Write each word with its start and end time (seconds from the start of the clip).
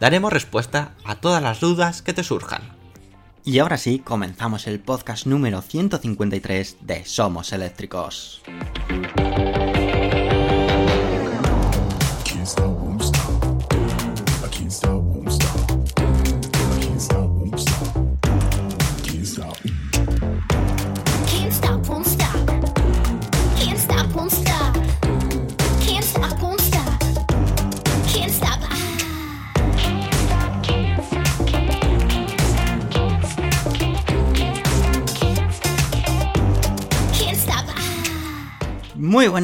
Daremos 0.00 0.32
respuesta 0.32 0.92
a 1.04 1.16
todas 1.16 1.42
las 1.42 1.60
dudas 1.60 2.02
que 2.02 2.12
te 2.12 2.22
surjan. 2.22 2.62
Y 3.44 3.58
ahora 3.58 3.78
sí, 3.78 3.98
comenzamos 3.98 4.66
el 4.66 4.78
podcast 4.78 5.26
número 5.26 5.62
153 5.62 6.76
de 6.82 7.04
Somos 7.04 7.52
Eléctricos. 7.52 8.42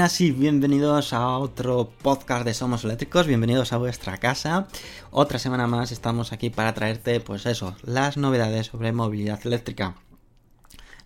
Buenas 0.04 0.20
y 0.20 0.32
bienvenidos 0.32 1.14
a 1.14 1.38
otro 1.38 1.90
podcast 2.02 2.44
de 2.44 2.52
Somos 2.52 2.84
Eléctricos, 2.84 3.26
bienvenidos 3.26 3.72
a 3.72 3.78
vuestra 3.78 4.18
casa. 4.18 4.68
Otra 5.10 5.38
semana 5.38 5.66
más 5.66 5.92
estamos 5.92 6.30
aquí 6.30 6.50
para 6.50 6.74
traerte, 6.74 7.20
pues 7.20 7.46
eso, 7.46 7.74
las 7.84 8.18
novedades 8.18 8.66
sobre 8.66 8.92
movilidad 8.92 9.40
eléctrica. 9.46 9.94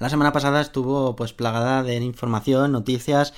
La 0.00 0.08
semana 0.08 0.32
pasada 0.32 0.60
estuvo 0.60 1.14
pues 1.14 1.32
plagada 1.32 1.84
de 1.84 1.94
información, 1.94 2.72
noticias 2.72 3.34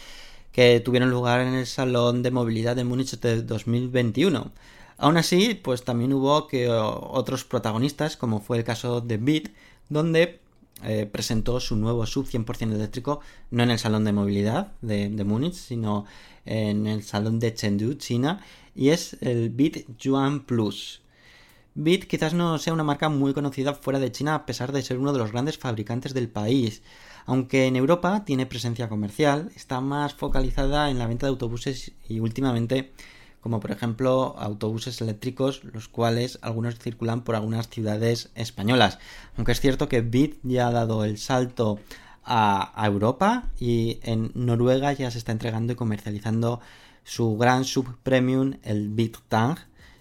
que 0.51 0.81
tuvieron 0.81 1.11
lugar 1.11 1.43
en 1.43 1.53
el 1.53 1.67
Salón 1.67 2.23
de 2.23 2.31
Movilidad 2.31 2.75
de 2.75 2.85
Múnich 2.85 3.21
de 3.21 3.43
2021. 3.43 4.53
Aún 4.97 5.17
así, 5.19 5.61
pues 5.63 5.85
también 5.85 6.15
hubo 6.15 6.49
que 6.49 6.71
otros 6.71 7.45
protagonistas, 7.45 8.17
como 8.17 8.41
fue 8.41 8.57
el 8.57 8.65
caso 8.65 9.03
de 9.03 9.19
Bit, 9.19 9.55
donde 9.91 10.40
eh, 10.85 11.07
presentó 11.11 11.61
su 11.61 11.77
nuevo 11.77 12.07
sub 12.07 12.27
100% 12.27 12.75
eléctrico, 12.75 13.21
no 13.51 13.63
en 13.63 13.71
el 13.71 13.79
salón 13.79 14.05
de 14.05 14.13
movilidad 14.13 14.73
de, 14.81 15.09
de 15.09 15.25
Múnich, 15.25 15.55
sino 15.55 16.07
en 16.45 16.87
el 16.87 17.03
salón 17.03 17.39
de 17.39 17.55
Chengdu, 17.55 17.95
China, 17.95 18.41
y 18.75 18.91
es 18.91 19.17
el 19.21 19.51
Bit 19.51 19.87
Yuan 19.99 20.41
Plus. 20.41 21.03
Bit 21.75 22.07
quizás 22.07 22.35
no 22.35 22.59
sea 22.59 22.73
una 22.73 22.85
marca 22.85 23.09
muy 23.09 23.33
conocida 23.33 23.75
fuera 23.75 24.01
de 24.01 24.11
China 24.11 24.35
a 24.35 24.47
pesar 24.47 24.73
de 24.73 24.83
ser 24.83 24.99
uno 24.99 25.13
de 25.13 25.19
los 25.19 25.33
grandes 25.33 25.57
fabricantes 25.57 26.15
del 26.15 26.29
país. 26.29 26.83
Aunque 27.27 27.67
en 27.67 27.77
Europa 27.77 28.25
tiene 28.25 28.47
presencia 28.47 28.89
comercial, 28.89 29.53
está 29.55 29.81
más 29.81 30.15
focalizada 30.15 30.91
en 30.91 30.99
la 30.99 31.07
venta 31.07 31.27
de 31.27 31.31
autobuses 31.31 31.93
y 32.09 32.19
últimamente 32.19 32.93
como 33.41 33.61
por 33.61 33.71
ejemplo 33.71 34.35
autobuses 34.39 35.01
eléctricos, 35.01 35.65
los 35.65 35.89
cuales 35.89 36.39
algunos 36.43 36.79
circulan 36.79 37.23
por 37.23 37.35
algunas 37.35 37.69
ciudades 37.69 38.31
españolas. 38.35 38.99
Aunque 39.37 39.53
es 39.53 39.61
cierto 39.61 39.89
que 39.89 40.03
Bit 40.03 40.39
ya 40.43 40.69
ha 40.69 40.73
dado 40.73 41.05
el 41.05 41.19
salto 41.19 41.79
a, 42.25 42.73
Europa 42.87 43.45
y 43.59 43.99
en 44.03 44.31
Noruega 44.35 44.93
ya 44.93 45.11
se 45.11 45.19
está 45.19 45.33
entregando 45.33 45.73
y 45.73 45.77
comercializando 45.77 46.61
su 47.03 47.37
gran 47.37 47.65
sub 47.65 47.97
premium, 48.03 48.55
el 48.63 48.89
Bit 48.89 49.19
Tang, 49.29 49.59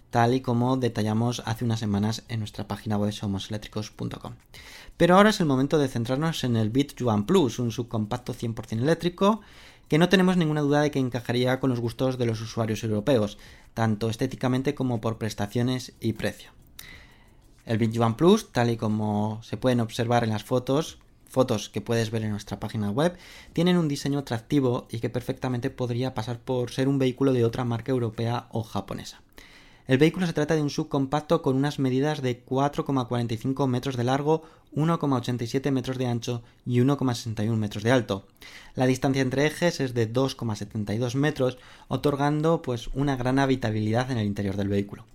tal 0.10 0.34
y 0.34 0.42
como 0.42 0.78
detallamos 0.78 1.42
hace 1.46 1.66
unas 1.66 1.80
semanas 1.80 2.24
en 2.28 2.40
nuestra 2.40 2.68
página 2.68 2.98
web 2.98 3.12
somoseléctricos.com. 3.12 4.34
Pero 4.98 5.16
ahora 5.16 5.30
es 5.30 5.40
el 5.40 5.46
momento 5.46 5.78
de 5.78 5.88
centrarnos 5.88 6.44
en 6.44 6.58
el 6.58 6.70
Bit 6.70 6.96
Yuan 6.96 7.26
Plus, 7.26 7.58
un 7.60 7.72
subcompacto 7.72 8.34
100% 8.34 8.80
eléctrico 8.80 9.42
que 9.90 9.98
no 9.98 10.08
tenemos 10.08 10.38
ninguna 10.38 10.62
duda 10.62 10.82
de 10.82 10.92
que 10.92 11.00
encajaría 11.00 11.60
con 11.60 11.70
los 11.70 11.82
gustos 11.82 12.18
de 12.18 12.26
los 12.26 12.40
usuarios 12.40 12.84
europeos, 12.84 13.38
tanto 13.74 14.10
estéticamente 14.10 14.76
como 14.76 15.02
por 15.02 15.18
prestaciones 15.18 15.94
y 16.00 16.14
precio. 16.14 16.52
El 17.66 17.78
Bit 17.78 18.00
One 18.00 18.16
Plus, 18.16 18.52
tal 18.52 18.70
y 18.70 18.78
como 18.78 19.42
se 19.44 19.58
pueden 19.58 19.80
observar 19.80 20.24
en 20.24 20.30
las 20.30 20.44
fotos, 20.44 21.00
fotos 21.28 21.70
que 21.70 21.82
puedes 21.82 22.12
ver 22.12 22.24
en 22.24 22.32
nuestra 22.32 22.60
página 22.60 22.90
web, 22.90 23.18
tienen 23.54 23.78
un 23.78 23.88
diseño 23.88 24.20
atractivo 24.20 24.88
y 24.90 25.00
que 25.00 25.10
perfectamente 25.10 25.70
podría 25.70 26.14
pasar 26.14 26.40
por 26.40 26.72
ser 26.72 26.88
un 26.88 27.00
vehículo 27.00 27.34
de 27.34 27.46
otra 27.46 27.66
marca 27.66 27.92
europea 27.92 28.48
o 28.52 28.64
japonesa. 28.64 29.22
El 29.90 29.98
vehículo 29.98 30.28
se 30.28 30.34
trata 30.34 30.54
de 30.54 30.62
un 30.62 30.70
subcompacto 30.70 31.42
con 31.42 31.56
unas 31.56 31.80
medidas 31.80 32.22
de 32.22 32.46
4,45 32.46 33.66
metros 33.66 33.98
de 33.98 34.04
largo, 34.04 34.44
1,87 34.76 35.72
metros 35.72 35.98
de 35.98 36.06
ancho 36.06 36.44
y 36.64 36.78
1,61 36.78 37.56
metros 37.56 37.84
de 37.84 37.92
alto. 37.92 38.28
La 38.76 38.86
distancia 38.86 39.24
entre 39.24 39.48
ejes 39.48 39.80
es 39.80 39.96
de 39.96 40.08
2,72 40.14 41.16
metros, 41.16 41.58
otorgando 41.88 42.62
pues 42.62 42.90
una 42.94 43.16
gran 43.16 43.40
habitabilidad 43.40 44.12
en 44.12 44.20
el 44.20 44.28
interior 44.28 44.58
del 44.58 44.68
vehículo. 44.68 45.06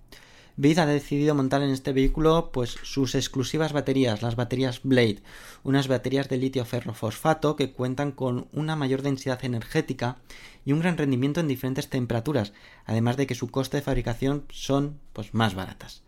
Bid 0.57 0.79
ha 0.79 0.85
decidido 0.85 1.35
montar 1.35 1.61
en 1.63 1.69
este 1.69 1.91
vehículo 1.91 2.49
pues 2.53 2.77
sus 2.81 3.13
exclusivas 3.13 3.73
baterías, 3.73 4.21
las 4.21 4.37
baterías 4.37 4.79
Blade, 4.83 5.21
unas 5.63 5.89
baterías 5.89 6.29
de 6.29 6.37
litio 6.37 6.63
ferrofosfato 6.63 7.57
que 7.57 7.73
cuentan 7.73 8.13
con 8.13 8.47
una 8.53 8.77
mayor 8.77 9.01
densidad 9.01 9.43
energética 9.43 10.15
y 10.63 10.71
un 10.71 10.79
gran 10.79 10.97
rendimiento 10.97 11.41
en 11.41 11.49
diferentes 11.49 11.89
temperaturas, 11.89 12.53
además 12.85 13.17
de 13.17 13.27
que 13.27 13.35
su 13.35 13.49
coste 13.49 13.77
de 13.77 13.83
fabricación 13.83 14.45
son 14.49 14.97
pues 15.11 15.33
más 15.33 15.55
baratas. 15.55 16.03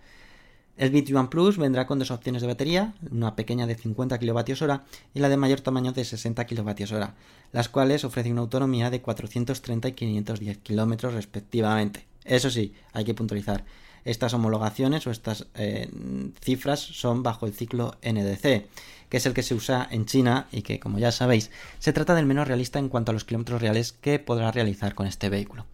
El 0.78 0.92
Bit 0.92 1.14
One 1.14 1.28
Plus 1.28 1.58
vendrá 1.58 1.86
con 1.86 2.00
dos 2.00 2.12
opciones 2.12 2.42
de 2.42 2.48
batería, 2.48 2.94
una 3.12 3.36
pequeña 3.36 3.68
de 3.68 3.76
50 3.76 4.18
kWh 4.18 4.80
y 5.14 5.20
la 5.20 5.28
de 5.28 5.36
mayor 5.36 5.60
tamaño 5.60 5.92
de 5.92 6.06
60 6.06 6.46
kWh, 6.46 7.06
las 7.52 7.68
cuales 7.68 8.06
ofrecen 8.06 8.34
una 8.34 8.42
autonomía 8.42 8.90
de 8.92 9.02
430 9.02 9.90
y 9.90 9.92
510 9.92 10.60
km 10.60 11.12
respectivamente. 11.12 12.06
Eso 12.24 12.50
sí, 12.50 12.74
hay 12.94 13.04
que 13.04 13.14
puntualizar 13.14 13.66
estas 14.10 14.34
homologaciones 14.34 15.06
o 15.06 15.12
estas 15.12 15.48
eh, 15.56 15.90
cifras 16.42 16.80
son 16.80 17.24
bajo 17.24 17.46
el 17.46 17.54
ciclo 17.54 17.96
NDC, 18.02 18.66
que 19.10 19.18
es 19.18 19.26
el 19.26 19.34
que 19.34 19.44
se 19.44 19.54
usa 19.54 19.88
en 19.92 20.06
China 20.06 20.48
y 20.52 20.62
que, 20.62 20.80
como 20.80 21.00
ya 21.00 21.12
sabéis, 21.12 21.52
se 21.80 21.94
trata 21.94 22.16
del 22.16 22.26
menos 22.26 22.48
realista 22.48 22.80
en 22.80 22.90
cuanto 22.90 23.12
a 23.12 23.14
los 23.14 23.26
kilómetros 23.26 23.62
reales 23.62 23.92
que 23.92 24.20
podrá 24.20 24.52
realizar 24.52 24.96
con 24.96 25.08
este 25.08 25.30
vehículo. 25.30 25.66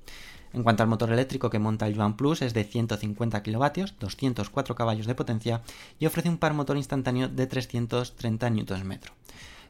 En 0.53 0.61
cuanto 0.61 0.83
al 0.83 0.89
motor 0.89 1.11
eléctrico 1.11 1.49
que 1.49 1.57
monta 1.57 1.87
el 1.87 1.95
Yuan 1.95 2.15
Plus 2.15 2.43
es 2.43 2.53
de 2.53 2.63
150 2.63 3.41
kilovatios, 3.41 3.95
204 3.99 4.75
caballos 4.75 5.07
de 5.07 5.15
potencia 5.15 5.61
y 5.99 6.05
ofrece 6.05 6.29
un 6.29 6.37
par 6.37 6.53
motor 6.53 6.77
instantáneo 6.77 7.27
de 7.27 7.47
330 7.47 8.49
Nm. 8.49 8.99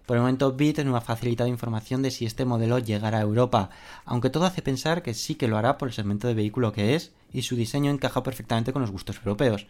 Por 0.05 0.17
el 0.17 0.21
momento 0.21 0.51
Bit 0.51 0.79
no 0.79 0.97
ha 0.97 1.01
facilitado 1.01 1.49
información 1.49 2.01
de 2.01 2.11
si 2.11 2.25
este 2.25 2.43
modelo 2.43 2.79
llegará 2.79 3.19
a 3.19 3.21
Europa, 3.21 3.69
aunque 4.05 4.29
todo 4.29 4.45
hace 4.45 4.61
pensar 4.61 5.01
que 5.01 5.13
sí 5.13 5.35
que 5.35 5.47
lo 5.47 5.57
hará 5.57 5.77
por 5.77 5.87
el 5.87 5.93
segmento 5.93 6.27
de 6.27 6.33
vehículo 6.33 6.73
que 6.73 6.95
es 6.95 7.11
y 7.31 7.43
su 7.43 7.55
diseño 7.55 7.89
encaja 7.89 8.21
perfectamente 8.21 8.73
con 8.73 8.81
los 8.81 8.91
gustos 8.91 9.17
europeos. 9.17 9.65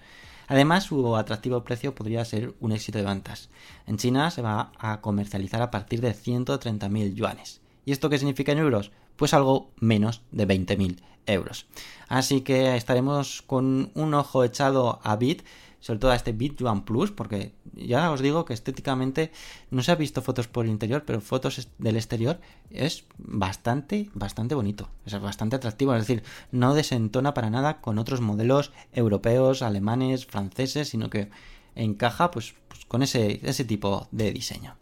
Además, 0.47 0.85
su 0.85 1.15
atractivo 1.15 1.63
precio 1.63 1.95
podría 1.95 2.25
ser 2.25 2.53
un 2.59 2.71
éxito 2.71 2.97
de 2.97 3.05
ventas. 3.05 3.49
En 3.87 3.97
China 3.97 4.29
se 4.31 4.41
va 4.41 4.71
a 4.77 5.01
comercializar 5.01 5.61
a 5.61 5.71
partir 5.71 6.01
de 6.01 6.13
130.000 6.13 7.13
yuanes. 7.13 7.61
¿Y 7.85 7.91
esto 7.91 8.09
qué 8.09 8.17
significa 8.17 8.51
en 8.51 8.57
euros? 8.57 8.91
Pues 9.15 9.33
algo 9.33 9.69
menos 9.79 10.21
de 10.31 10.47
20.000 10.47 10.97
euros. 11.27 11.65
Así 12.07 12.41
que 12.41 12.75
estaremos 12.75 13.41
con 13.41 13.91
un 13.93 14.13
ojo 14.13 14.43
echado 14.43 14.99
a 15.03 15.15
Bit 15.15 15.43
sobre 15.83 15.99
todo 15.99 16.11
a 16.11 16.15
este 16.15 16.31
Bit 16.31 16.59
Yuan 16.59 16.85
Plus, 16.85 17.11
porque 17.11 17.51
ya 17.73 18.09
os 18.09 18.21
digo 18.21 18.45
que 18.45 18.53
estéticamente 18.53 19.33
no 19.69 19.83
se 19.83 19.91
ha 19.91 19.95
visto 19.95 20.21
fotos 20.21 20.47
por 20.47 20.63
el 20.63 20.71
interior, 20.71 21.03
pero 21.05 21.19
fotos 21.19 21.67
del 21.77 21.97
exterior 21.97 22.39
es 22.69 23.03
bastante, 23.17 24.09
bastante 24.13 24.55
bonito, 24.55 24.87
es 25.05 25.19
bastante 25.19 25.57
atractivo, 25.57 25.93
es 25.93 26.07
decir, 26.07 26.23
no 26.53 26.73
desentona 26.73 27.33
para 27.33 27.49
nada 27.49 27.81
con 27.81 27.99
otros 27.99 28.21
modelos 28.21 28.71
europeos, 28.93 29.61
alemanes, 29.61 30.25
franceses, 30.25 30.87
sino 30.87 31.09
que 31.09 31.29
encaja 31.75 32.31
pues, 32.31 32.55
pues 32.69 32.85
con 32.85 33.03
ese, 33.03 33.41
ese 33.43 33.65
tipo 33.65 34.07
de 34.11 34.31
diseño. 34.31 34.77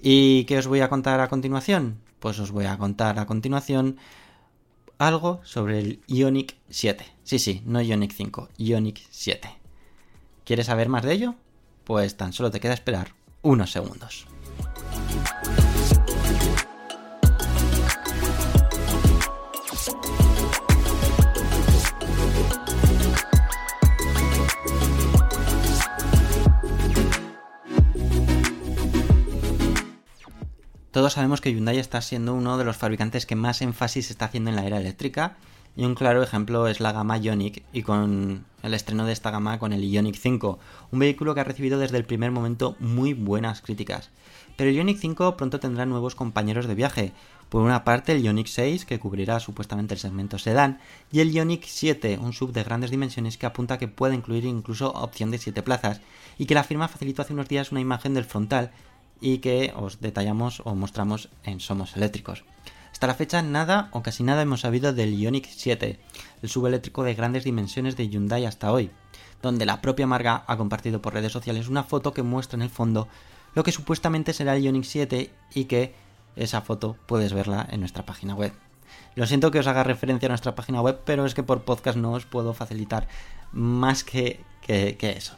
¿Y 0.00 0.44
qué 0.44 0.56
os 0.56 0.68
voy 0.68 0.80
a 0.80 0.88
contar 0.88 1.20
a 1.20 1.28
continuación? 1.28 1.98
Pues 2.18 2.38
os 2.38 2.50
voy 2.50 2.64
a 2.64 2.78
contar 2.78 3.18
a 3.18 3.26
continuación 3.26 3.98
algo 4.96 5.42
sobre 5.44 5.80
el 5.80 6.00
Ionic 6.06 6.56
7. 6.70 7.04
Sí, 7.24 7.38
sí, 7.38 7.62
no 7.66 7.82
Ionic 7.82 8.12
5, 8.12 8.48
Ionic 8.56 9.02
7. 9.10 9.57
¿Quieres 10.48 10.64
saber 10.64 10.88
más 10.88 11.02
de 11.02 11.12
ello? 11.12 11.34
Pues 11.84 12.16
tan 12.16 12.32
solo 12.32 12.50
te 12.50 12.58
queda 12.58 12.72
esperar 12.72 13.08
unos 13.42 13.70
segundos. 13.70 14.26
Todos 30.90 31.12
sabemos 31.12 31.42
que 31.42 31.52
Hyundai 31.52 31.76
está 31.78 32.00
siendo 32.00 32.32
uno 32.32 32.56
de 32.56 32.64
los 32.64 32.78
fabricantes 32.78 33.26
que 33.26 33.36
más 33.36 33.60
énfasis 33.60 34.10
está 34.10 34.24
haciendo 34.24 34.48
en 34.48 34.56
la 34.56 34.64
era 34.64 34.78
eléctrica 34.78 35.36
y 35.78 35.84
un 35.84 35.94
claro 35.94 36.24
ejemplo 36.24 36.66
es 36.66 36.80
la 36.80 36.90
gama 36.90 37.18
Ioniq 37.18 37.62
y 37.72 37.82
con 37.82 38.44
el 38.64 38.74
estreno 38.74 39.06
de 39.06 39.12
esta 39.12 39.30
gama 39.30 39.60
con 39.60 39.72
el 39.72 39.88
Ioniq 39.88 40.16
5, 40.16 40.58
un 40.90 40.98
vehículo 40.98 41.34
que 41.34 41.40
ha 41.40 41.44
recibido 41.44 41.78
desde 41.78 41.96
el 41.96 42.04
primer 42.04 42.32
momento 42.32 42.74
muy 42.80 43.14
buenas 43.14 43.62
críticas. 43.62 44.10
Pero 44.56 44.70
el 44.70 44.76
Ioniq 44.76 44.98
5 44.98 45.36
pronto 45.36 45.60
tendrá 45.60 45.86
nuevos 45.86 46.16
compañeros 46.16 46.66
de 46.66 46.74
viaje. 46.74 47.12
Por 47.48 47.62
una 47.62 47.84
parte 47.84 48.10
el 48.10 48.24
Ioniq 48.24 48.48
6, 48.48 48.86
que 48.86 48.98
cubrirá 48.98 49.38
supuestamente 49.38 49.94
el 49.94 50.00
segmento 50.00 50.36
sedán, 50.36 50.80
y 51.12 51.20
el 51.20 51.30
Ioniq 51.30 51.62
7, 51.64 52.18
un 52.20 52.32
sub 52.32 52.52
de 52.52 52.64
grandes 52.64 52.90
dimensiones 52.90 53.38
que 53.38 53.46
apunta 53.46 53.78
que 53.78 53.86
puede 53.86 54.16
incluir 54.16 54.46
incluso 54.46 54.90
opción 54.90 55.30
de 55.30 55.38
7 55.38 55.62
plazas, 55.62 56.00
y 56.38 56.46
que 56.46 56.56
la 56.56 56.64
firma 56.64 56.88
facilitó 56.88 57.22
hace 57.22 57.34
unos 57.34 57.46
días 57.46 57.70
una 57.70 57.80
imagen 57.80 58.14
del 58.14 58.24
frontal 58.24 58.72
y 59.20 59.38
que 59.38 59.72
os 59.76 60.00
detallamos 60.00 60.60
o 60.64 60.74
mostramos 60.74 61.28
en 61.44 61.60
Somos 61.60 61.96
Eléctricos. 61.96 62.42
Hasta 62.98 63.06
la 63.06 63.14
fecha 63.14 63.42
nada 63.42 63.90
o 63.92 64.02
casi 64.02 64.24
nada 64.24 64.42
hemos 64.42 64.62
sabido 64.62 64.92
del 64.92 65.16
Ioniq 65.16 65.46
7, 65.48 66.00
el 66.42 66.48
subeléctrico 66.48 67.04
de 67.04 67.14
grandes 67.14 67.44
dimensiones 67.44 67.96
de 67.96 68.08
Hyundai 68.08 68.44
hasta 68.44 68.72
hoy, 68.72 68.90
donde 69.40 69.66
la 69.66 69.80
propia 69.80 70.08
marca 70.08 70.42
ha 70.48 70.56
compartido 70.56 71.00
por 71.00 71.14
redes 71.14 71.30
sociales 71.30 71.68
una 71.68 71.84
foto 71.84 72.12
que 72.12 72.24
muestra 72.24 72.56
en 72.56 72.62
el 72.62 72.70
fondo 72.70 73.06
lo 73.54 73.62
que 73.62 73.70
supuestamente 73.70 74.32
será 74.32 74.56
el 74.56 74.64
Ioniq 74.64 74.82
7 74.82 75.30
y 75.54 75.66
que 75.66 75.94
esa 76.34 76.60
foto 76.60 76.96
puedes 77.06 77.32
verla 77.32 77.68
en 77.70 77.78
nuestra 77.78 78.04
página 78.04 78.34
web. 78.34 78.52
Lo 79.14 79.28
siento 79.28 79.52
que 79.52 79.60
os 79.60 79.68
haga 79.68 79.84
referencia 79.84 80.26
a 80.26 80.30
nuestra 80.30 80.56
página 80.56 80.82
web, 80.82 80.98
pero 81.04 81.24
es 81.24 81.34
que 81.34 81.44
por 81.44 81.62
podcast 81.62 81.96
no 81.96 82.14
os 82.14 82.26
puedo 82.26 82.52
facilitar 82.52 83.06
más 83.52 84.02
que, 84.02 84.40
eso. 84.66 85.36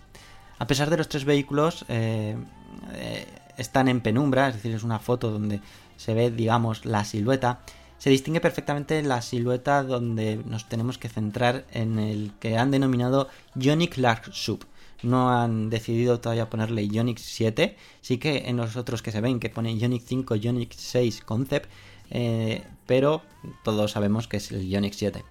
A 0.58 0.66
pesar 0.66 0.88
de 0.88 0.96
los 0.96 1.10
tres 1.10 1.26
vehículos, 1.26 1.84
eh, 1.90 2.38
eh, 2.94 3.26
están 3.58 3.88
en 3.88 4.00
penumbra, 4.00 4.48
es 4.48 4.54
decir, 4.54 4.74
es 4.74 4.82
una 4.82 4.98
foto 4.98 5.30
donde 5.30 5.60
se 6.00 6.14
ve, 6.14 6.30
digamos, 6.30 6.86
la 6.86 7.04
silueta, 7.04 7.60
se 7.98 8.08
distingue 8.08 8.40
perfectamente 8.40 9.02
la 9.02 9.20
silueta 9.20 9.82
donde 9.82 10.36
nos 10.46 10.66
tenemos 10.66 10.96
que 10.96 11.10
centrar 11.10 11.66
en 11.72 11.98
el 11.98 12.32
que 12.40 12.56
han 12.56 12.70
denominado 12.70 13.28
Ionic 13.54 13.98
Large 13.98 14.30
Sub. 14.32 14.64
No 15.02 15.28
han 15.28 15.68
decidido 15.68 16.18
todavía 16.18 16.48
ponerle 16.48 16.88
Ionic 16.88 17.18
7, 17.18 17.76
sí 18.00 18.16
que 18.16 18.48
en 18.48 18.56
los 18.56 18.76
otros 18.76 19.02
que 19.02 19.12
se 19.12 19.20
ven 19.20 19.40
que 19.40 19.50
pone 19.50 19.76
Ionic 19.76 20.02
5, 20.02 20.36
Ionic 20.36 20.72
6 20.74 21.20
Concept, 21.20 21.70
eh, 22.10 22.64
pero 22.86 23.20
todos 23.62 23.90
sabemos 23.90 24.26
que 24.26 24.38
es 24.38 24.50
el 24.52 24.66
Ionic 24.66 24.94
7. 24.94 25.22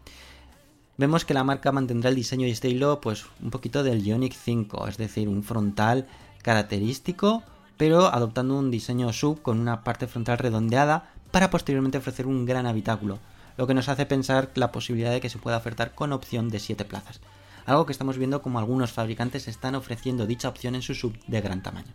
Vemos 0.98 1.25
que 1.25 1.33
la 1.33 1.44
marca 1.44 1.71
mantendrá 1.71 2.12
el 2.12 2.16
diseño 2.16 2.45
y 2.45 2.51
estilo 2.51 3.01
pues 3.01 3.25
un 3.42 3.50
poquito 3.50 3.81
del 3.81 4.06
Ionic 4.06 4.33
5, 4.33 4.88
es 4.88 4.98
decir, 4.98 5.27
un 5.30 5.42
frontal 5.42 6.07
característico, 6.44 7.42
pero 7.80 8.14
adoptando 8.14 8.60
un 8.60 8.72
diseño 8.72 9.14
sub 9.14 9.42
con 9.42 9.58
una 9.58 9.86
parte 9.86 10.06
frontal 10.06 10.38
redondeada 10.38 11.14
para 11.31 11.50
posteriormente 11.50 11.98
ofrecer 11.98 12.28
un 12.28 12.46
gran 12.46 12.66
habitáculo, 12.66 13.20
lo 13.56 13.68
que 13.68 13.74
nos 13.74 13.88
hace 13.88 14.06
pensar 14.06 14.52
la 14.56 14.74
posibilidad 14.74 15.12
de 15.12 15.22
que 15.22 15.30
se 15.30 15.38
pueda 15.38 15.56
ofertar 15.56 15.96
con 15.96 16.12
opción 16.12 16.50
de 16.50 16.60
7 16.60 16.84
plazas, 16.84 17.22
algo 17.66 17.86
que 17.86 17.94
estamos 17.94 18.18
viendo 18.18 18.42
como 18.42 18.60
algunos 18.60 18.92
fabricantes 18.92 19.48
están 19.48 19.76
ofreciendo 19.76 20.28
dicha 20.28 20.50
opción 20.50 20.76
en 20.76 20.81
su 20.81 20.94
sub 20.94 21.18
de 21.28 21.40
gran 21.40 21.64
tamaño. 21.64 21.94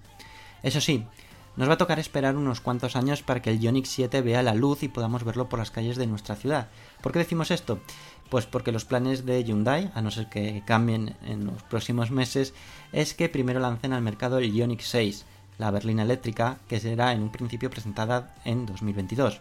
Eso 0.62 0.81
sí, 0.81 1.04
nos 1.56 1.69
va 1.69 1.75
a 1.75 1.78
tocar 1.78 1.98
esperar 1.98 2.34
unos 2.34 2.62
cuantos 2.62 2.96
años 2.96 3.22
para 3.22 3.42
que 3.42 3.50
el 3.50 3.60
Ioniq 3.60 3.84
7 3.84 4.22
vea 4.22 4.42
la 4.42 4.54
luz 4.54 4.84
y 4.84 4.88
podamos 4.88 5.22
verlo 5.22 5.50
por 5.50 5.58
las 5.58 5.70
calles 5.70 5.98
de 5.98 6.06
nuestra 6.06 6.34
ciudad. 6.34 6.69
¿Por 7.02 7.12
qué 7.12 7.19
decimos 7.19 7.50
esto? 7.50 7.78
Pues 8.31 8.46
porque 8.46 8.72
los 8.72 8.86
planes 8.86 9.26
de 9.26 9.44
Hyundai, 9.44 9.92
a 9.94 10.00
no 10.00 10.10
ser 10.10 10.31
que 10.31 10.62
cambien 10.64 11.14
en 11.26 11.44
los 11.44 11.62
próximos 11.64 12.10
meses, 12.10 12.54
es 12.92 13.12
que 13.12 13.28
primero 13.28 13.60
lancen 13.60 13.92
al 13.92 14.00
mercado 14.00 14.38
el 14.38 14.50
Ioniq 14.50 14.81
6, 14.81 15.26
la 15.58 15.70
berlina 15.70 16.02
eléctrica, 16.02 16.58
que 16.68 16.80
será 16.80 17.12
en 17.12 17.22
un 17.22 17.30
principio 17.30 17.70
presentada 17.70 18.34
en 18.44 18.66
2022. 18.66 19.40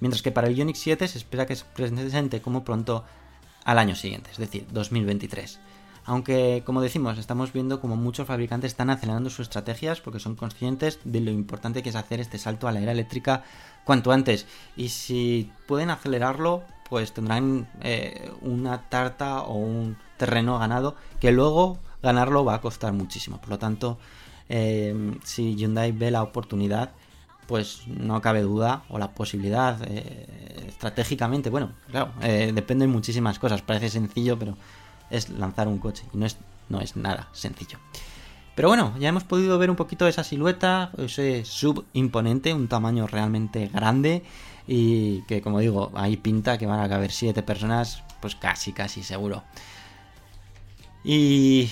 Mientras 0.00 0.22
que 0.22 0.32
para 0.32 0.48
el 0.48 0.56
Ioniq 0.56 0.76
7 0.76 1.06
se 1.06 1.18
espera 1.18 1.46
que 1.46 1.56
se 1.56 1.64
presente 1.64 2.42
como 2.42 2.64
pronto 2.64 3.04
al 3.64 3.78
año 3.78 3.94
siguiente, 3.94 4.30
es 4.30 4.38
decir, 4.38 4.66
2023. 4.72 5.60
Aunque, 6.04 6.64
como 6.66 6.80
decimos, 6.80 7.16
estamos 7.18 7.52
viendo 7.52 7.80
como 7.80 7.94
muchos 7.94 8.26
fabricantes 8.26 8.72
están 8.72 8.90
acelerando 8.90 9.30
sus 9.30 9.46
estrategias 9.46 10.00
porque 10.00 10.18
son 10.18 10.34
conscientes 10.34 10.98
de 11.04 11.20
lo 11.20 11.30
importante 11.30 11.82
que 11.82 11.90
es 11.90 11.94
hacer 11.94 12.18
este 12.18 12.38
salto 12.38 12.66
a 12.66 12.72
la 12.72 12.80
era 12.80 12.90
eléctrica 12.90 13.44
cuanto 13.84 14.10
antes. 14.10 14.46
Y 14.76 14.88
si 14.88 15.52
pueden 15.68 15.90
acelerarlo, 15.90 16.64
pues 16.90 17.12
tendrán 17.12 17.68
eh, 17.82 18.32
una 18.40 18.88
tarta 18.88 19.42
o 19.42 19.54
un 19.54 19.96
terreno 20.16 20.58
ganado 20.58 20.96
que 21.20 21.30
luego 21.30 21.78
ganarlo 22.02 22.44
va 22.44 22.56
a 22.56 22.60
costar 22.60 22.92
muchísimo. 22.92 23.40
Por 23.40 23.50
lo 23.50 23.58
tanto, 23.60 23.98
eh, 24.48 25.18
si 25.24 25.54
Hyundai 25.56 25.92
ve 25.92 26.10
la 26.10 26.22
oportunidad, 26.22 26.92
pues 27.46 27.82
no 27.86 28.20
cabe 28.20 28.42
duda, 28.42 28.84
o 28.88 28.98
la 28.98 29.12
posibilidad, 29.12 29.78
eh, 29.86 30.64
estratégicamente, 30.68 31.50
bueno, 31.50 31.72
claro, 31.90 32.12
eh, 32.22 32.52
depende 32.54 32.86
de 32.86 32.92
muchísimas 32.92 33.38
cosas, 33.38 33.62
parece 33.62 33.90
sencillo, 33.90 34.38
pero 34.38 34.56
es 35.10 35.28
lanzar 35.28 35.68
un 35.68 35.78
coche 35.78 36.04
y 36.14 36.16
no 36.16 36.26
es, 36.26 36.36
no 36.68 36.80
es 36.80 36.96
nada 36.96 37.28
sencillo. 37.32 37.78
Pero 38.54 38.68
bueno, 38.68 38.94
ya 38.98 39.08
hemos 39.08 39.24
podido 39.24 39.58
ver 39.58 39.70
un 39.70 39.76
poquito 39.76 40.06
esa 40.06 40.24
silueta, 40.24 40.92
ese 40.98 41.44
sub 41.44 41.86
imponente, 41.94 42.52
un 42.52 42.68
tamaño 42.68 43.06
realmente 43.06 43.68
grande 43.68 44.22
y 44.66 45.22
que 45.22 45.40
como 45.40 45.60
digo, 45.60 45.90
ahí 45.94 46.16
pinta 46.16 46.58
que 46.58 46.66
van 46.66 46.80
a 46.80 46.88
caber 46.88 47.12
7 47.12 47.42
personas, 47.42 48.02
pues 48.20 48.36
casi, 48.36 48.72
casi 48.72 49.02
seguro. 49.02 49.42
Y 51.02 51.70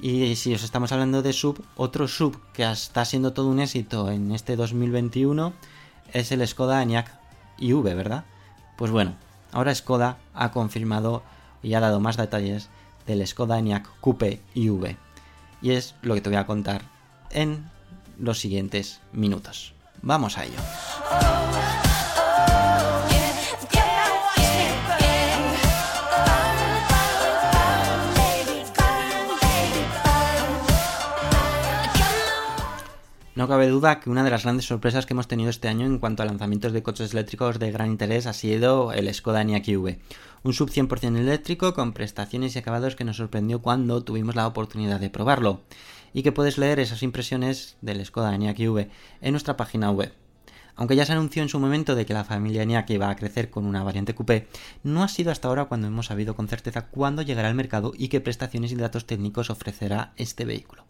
y 0.00 0.36
si 0.36 0.54
os 0.54 0.62
estamos 0.62 0.92
hablando 0.92 1.22
de 1.22 1.32
sub, 1.32 1.62
otro 1.76 2.08
sub 2.08 2.40
que 2.52 2.70
está 2.70 3.04
siendo 3.04 3.32
todo 3.32 3.48
un 3.48 3.60
éxito 3.60 4.10
en 4.10 4.32
este 4.32 4.56
2021 4.56 5.52
es 6.12 6.32
el 6.32 6.46
Skoda 6.46 6.82
Enyaq 6.82 7.10
IV, 7.58 7.82
¿verdad? 7.94 8.24
Pues 8.76 8.90
bueno, 8.90 9.16
ahora 9.52 9.74
Skoda 9.74 10.18
ha 10.34 10.50
confirmado 10.52 11.22
y 11.62 11.74
ha 11.74 11.80
dado 11.80 12.00
más 12.00 12.16
detalles 12.16 12.68
del 13.06 13.26
Skoda 13.26 13.58
Enyaq 13.58 13.88
Coupe 14.00 14.40
IV. 14.54 14.96
Y 15.62 15.72
es 15.72 15.94
lo 16.02 16.14
que 16.14 16.20
te 16.20 16.30
voy 16.30 16.38
a 16.38 16.46
contar 16.46 16.82
en 17.30 17.70
los 18.18 18.40
siguientes 18.40 19.00
minutos. 19.12 19.74
Vamos 20.02 20.38
a 20.38 20.44
ello. 20.44 20.58
No 33.40 33.48
cabe 33.48 33.68
duda 33.68 34.00
que 34.00 34.10
una 34.10 34.22
de 34.22 34.28
las 34.28 34.42
grandes 34.42 34.66
sorpresas 34.66 35.06
que 35.06 35.14
hemos 35.14 35.26
tenido 35.26 35.48
este 35.48 35.68
año 35.68 35.86
en 35.86 35.98
cuanto 35.98 36.22
a 36.22 36.26
lanzamientos 36.26 36.74
de 36.74 36.82
coches 36.82 37.14
eléctricos 37.14 37.58
de 37.58 37.72
gran 37.72 37.90
interés 37.90 38.26
ha 38.26 38.34
sido 38.34 38.92
el 38.92 39.14
Skoda 39.14 39.40
Enyaq 39.40 39.66
V, 39.66 39.98
un 40.42 40.52
sub 40.52 40.68
100% 40.68 41.16
eléctrico 41.16 41.72
con 41.72 41.94
prestaciones 41.94 42.54
y 42.54 42.58
acabados 42.58 42.96
que 42.96 43.04
nos 43.04 43.16
sorprendió 43.16 43.62
cuando 43.62 44.04
tuvimos 44.04 44.34
la 44.34 44.46
oportunidad 44.46 45.00
de 45.00 45.08
probarlo, 45.08 45.62
y 46.12 46.22
que 46.22 46.32
puedes 46.32 46.58
leer 46.58 46.80
esas 46.80 47.02
impresiones 47.02 47.78
del 47.80 48.04
Skoda 48.04 48.34
Enyaq 48.34 48.58
V 48.58 48.90
en 49.22 49.30
nuestra 49.30 49.56
página 49.56 49.90
web. 49.90 50.12
Aunque 50.76 50.96
ya 50.96 51.06
se 51.06 51.12
anunció 51.12 51.42
en 51.42 51.48
su 51.48 51.58
momento 51.58 51.94
de 51.94 52.04
que 52.04 52.12
la 52.12 52.24
familia 52.24 52.64
Enyaq 52.64 52.90
iba 52.90 53.08
a 53.08 53.16
crecer 53.16 53.48
con 53.48 53.64
una 53.64 53.82
variante 53.82 54.14
coupé, 54.14 54.48
no 54.82 55.02
ha 55.02 55.08
sido 55.08 55.32
hasta 55.32 55.48
ahora 55.48 55.64
cuando 55.64 55.86
hemos 55.86 56.08
sabido 56.08 56.36
con 56.36 56.46
certeza 56.46 56.88
cuándo 56.88 57.22
llegará 57.22 57.48
al 57.48 57.54
mercado 57.54 57.94
y 57.96 58.08
qué 58.08 58.20
prestaciones 58.20 58.70
y 58.72 58.74
datos 58.74 59.06
técnicos 59.06 59.48
ofrecerá 59.48 60.12
este 60.16 60.44
vehículo. 60.44 60.84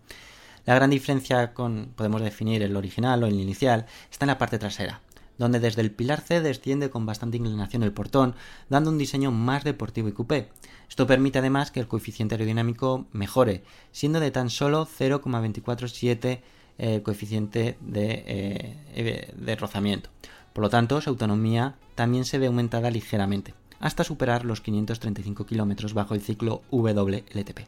La 0.67 0.75
gran 0.75 0.91
diferencia 0.91 1.55
con, 1.55 1.93
podemos 1.97 2.23
definir 2.23 2.63
el 2.63 2.77
original 2.77 3.23
o 3.23 3.27
el 3.27 3.41
inicial, 3.41 3.87
está 4.11 4.25
en 4.25 4.29
la 4.29 4.39
parte 4.39 4.59
trasera, 4.59 5.01
donde 5.39 5.61
desde 5.61 5.81
el 5.81 5.91
pilar 5.91 6.21
C 6.21 6.41
desciende 6.41 6.91
con 6.91 7.07
bastante 7.07 7.39
inclinación 7.39 7.83
el 7.83 7.93
portón, 7.93 8.35
dando 8.69 8.91
un 8.91 8.99
diseño 8.99 9.31
más 9.31 9.65
deportivo 9.65 10.09
y 10.09 10.13
coupé. 10.13 10.49
Esto 10.89 11.07
permite 11.07 11.39
además 11.39 11.71
que 11.71 11.81
el 11.81 11.89
coeficiente 11.89 12.35
aerodinámico 12.35 13.07
mejore, 13.13 13.63
siendo 13.93 14.21
de 14.21 14.31
tan 14.31 14.51
solo 14.51 14.87
0,247 14.87 16.43
el 16.79 17.03
coeficiente 17.03 17.77
de, 17.81 18.25
eh, 18.27 19.35
de 19.37 19.57
rozamiento. 19.57 20.11
Por 20.53 20.63
lo 20.63 20.71
tanto, 20.71 21.01
su 21.01 21.11
autonomía 21.11 21.77
también 21.95 22.25
se 22.25 22.39
ve 22.39 22.47
aumentada 22.47 22.91
ligeramente, 22.91 23.55
hasta 23.79 24.05
superar 24.05 24.45
los 24.45 24.61
535 24.61 25.47
km 25.47 25.93
bajo 25.93 26.15
el 26.15 26.23
ciclo 26.23 26.63
WLTP. 26.71 27.61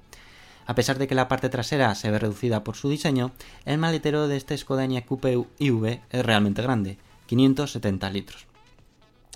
A 0.66 0.74
pesar 0.74 0.98
de 0.98 1.08
que 1.08 1.14
la 1.14 1.28
parte 1.28 1.48
trasera 1.48 1.94
se 1.94 2.10
ve 2.10 2.18
reducida 2.18 2.64
por 2.64 2.76
su 2.76 2.88
diseño, 2.88 3.32
el 3.64 3.78
maletero 3.78 4.28
de 4.28 4.36
este 4.36 4.56
Skoda 4.56 4.86
Coupe 5.02 5.44
IV 5.58 6.00
es 6.10 6.24
realmente 6.24 6.62
grande, 6.62 6.98
570 7.26 8.10
litros. 8.10 8.46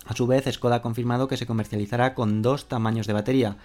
A 0.05 0.15
su 0.15 0.25
vez, 0.25 0.45
Skoda 0.49 0.77
ha 0.77 0.81
confirmado 0.81 1.27
que 1.27 1.35
se 1.35 1.45
comercializará 1.45 2.13
con 2.13 2.41
dos 2.41 2.69
tamaños 2.69 3.07
de 3.07 3.13
batería, 3.13 3.57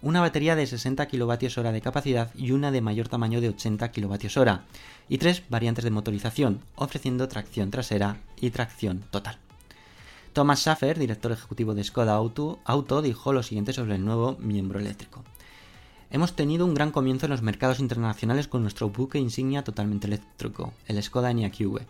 una 0.00 0.20
batería 0.20 0.54
de 0.54 0.66
60 0.66 1.08
kWh 1.08 1.72
de 1.72 1.80
capacidad 1.80 2.30
y 2.36 2.52
una 2.52 2.70
de 2.70 2.80
mayor 2.80 3.08
tamaño 3.08 3.40
de 3.40 3.48
80 3.48 3.90
kWh, 3.90 4.60
y 5.08 5.18
tres 5.18 5.42
variantes 5.48 5.84
de 5.84 5.90
motorización, 5.90 6.60
ofreciendo 6.76 7.26
tracción 7.26 7.72
trasera 7.72 8.18
y 8.40 8.50
tracción 8.50 9.02
total. 9.10 9.38
Thomas 10.32 10.60
Schaffer, 10.60 10.98
director 10.98 11.32
ejecutivo 11.32 11.74
de 11.74 11.82
Skoda 11.82 12.14
Auto, 12.14 13.02
dijo 13.02 13.32
lo 13.32 13.42
siguiente 13.42 13.72
sobre 13.72 13.96
el 13.96 14.04
nuevo 14.04 14.36
miembro 14.38 14.78
eléctrico. 14.78 15.24
Hemos 16.10 16.34
tenido 16.34 16.64
un 16.64 16.72
gran 16.72 16.90
comienzo 16.90 17.26
en 17.26 17.32
los 17.32 17.42
mercados 17.42 17.80
internacionales 17.80 18.48
con 18.48 18.62
nuestro 18.62 18.88
buque 18.88 19.18
insignia 19.18 19.62
totalmente 19.62 20.06
eléctrico, 20.06 20.72
el 20.86 21.02
Skoda 21.02 21.30
Enyaq 21.30 21.60
V. 21.60 21.82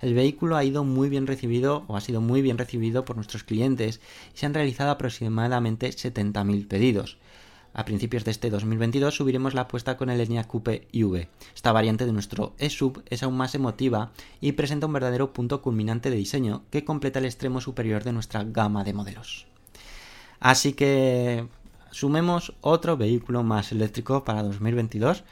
El 0.00 0.14
vehículo 0.14 0.56
ha 0.56 0.64
ido 0.64 0.82
muy 0.82 1.10
bien 1.10 1.26
recibido 1.26 1.84
o 1.86 1.94
ha 1.94 2.00
sido 2.00 2.22
muy 2.22 2.40
bien 2.40 2.56
recibido 2.56 3.04
por 3.04 3.16
nuestros 3.16 3.44
clientes 3.44 4.00
y 4.34 4.38
se 4.38 4.46
han 4.46 4.54
realizado 4.54 4.90
aproximadamente 4.90 5.90
70.000 5.90 6.66
pedidos. 6.66 7.18
A 7.74 7.84
principios 7.84 8.24
de 8.24 8.30
este 8.30 8.48
2022 8.48 9.14
subiremos 9.14 9.52
la 9.52 9.62
apuesta 9.62 9.98
con 9.98 10.08
el 10.08 10.22
Enyaq 10.22 10.46
Coupe 10.46 10.88
IV. 10.92 11.28
Esta 11.54 11.72
variante 11.72 12.06
de 12.06 12.14
nuestro 12.14 12.54
E-Sub 12.56 13.02
es 13.10 13.22
aún 13.22 13.36
más 13.36 13.54
emotiva 13.54 14.10
y 14.40 14.52
presenta 14.52 14.86
un 14.86 14.94
verdadero 14.94 15.34
punto 15.34 15.60
culminante 15.60 16.08
de 16.08 16.16
diseño 16.16 16.62
que 16.70 16.86
completa 16.86 17.18
el 17.18 17.26
extremo 17.26 17.60
superior 17.60 18.04
de 18.04 18.14
nuestra 18.14 18.42
gama 18.42 18.84
de 18.84 18.94
modelos. 18.94 19.46
Así 20.40 20.72
que 20.72 21.46
sumemos 21.96 22.52
otro 22.60 22.98
vehículo 22.98 23.42
más 23.42 23.72
eléctrico 23.72 24.22
para 24.22 24.42
2022 24.42 25.24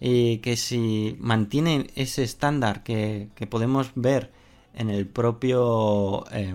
y 0.00 0.38
que 0.38 0.56
si 0.56 1.16
mantiene 1.20 1.90
ese 1.96 2.22
estándar 2.22 2.82
que, 2.82 3.28
podemos 3.50 3.90
ver 3.94 4.30
en 4.74 4.88
el 4.88 5.06
propio 5.06 6.24
eh, 6.32 6.54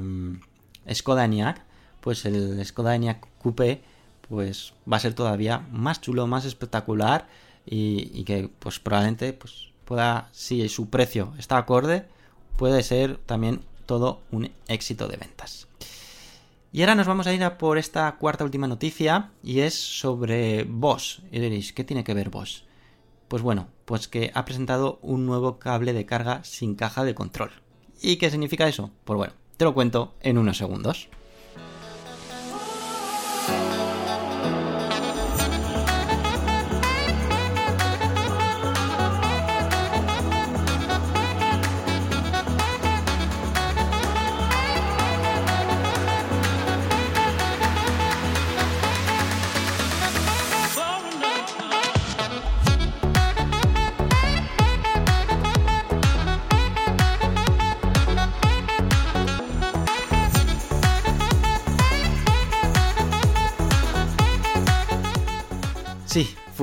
Skoda 0.92 1.26
Enyaq, 1.26 1.62
pues 2.02 2.26
el 2.26 2.66
Skoda 2.66 2.96
Enyaq 2.96 3.28
Coupe 3.38 3.82
pues 4.28 4.74
va 4.92 4.98
a 4.98 5.00
ser 5.00 5.14
todavía 5.14 5.68
más 5.72 6.02
chulo, 6.02 6.26
más 6.26 6.46
espectacular 6.46 7.28
y, 7.64 8.24
que 8.24 8.50
pues 8.58 8.80
probablemente 8.80 9.34
pues 9.34 9.70
pueda, 9.86 10.30
si 10.32 10.68
su 10.68 10.90
precio 10.90 11.34
está 11.38 11.58
acorde, 11.58 12.08
puede 12.58 12.82
ser 12.82 13.18
también 13.18 13.62
todo 13.86 14.22
un 14.32 14.50
éxito 14.68 15.08
de 15.08 15.18
ventas. 15.18 15.68
Y 16.76 16.82
ahora 16.82 16.96
nos 16.96 17.06
vamos 17.06 17.28
a 17.28 17.34
ir 17.36 17.44
a 17.44 17.60
por 17.60 17.78
esta 17.78 18.16
cuarta 18.16 18.44
última 18.44 18.66
noticia 18.68 19.30
y 19.44 19.60
es 19.60 19.76
sobre 19.76 20.64
Bosch. 20.64 21.20
Y 21.32 21.40
diréis, 21.40 21.72
¿qué 21.72 21.84
tiene 21.84 22.04
que 22.04 22.16
ver 22.16 22.32
Bosch? 22.32 22.64
Pues 23.28 23.44
bueno, 23.44 23.68
pues 23.86 24.08
que 24.08 24.32
ha 24.34 24.44
presentado 24.44 24.98
un 25.04 25.28
nuevo 25.28 25.60
cable 25.60 25.94
de 25.94 26.08
carga 26.08 26.44
sin 26.44 26.74
caja 26.74 27.04
de 27.04 27.14
control. 27.14 27.52
¿Y 28.02 28.16
qué 28.16 28.32
significa 28.32 28.68
eso? 28.68 28.90
Pues 29.04 29.18
bueno, 29.18 29.34
te 29.56 29.66
lo 29.66 29.76
cuento 29.76 30.16
en 30.22 30.40
unos 30.40 30.58
segundos. 30.58 31.10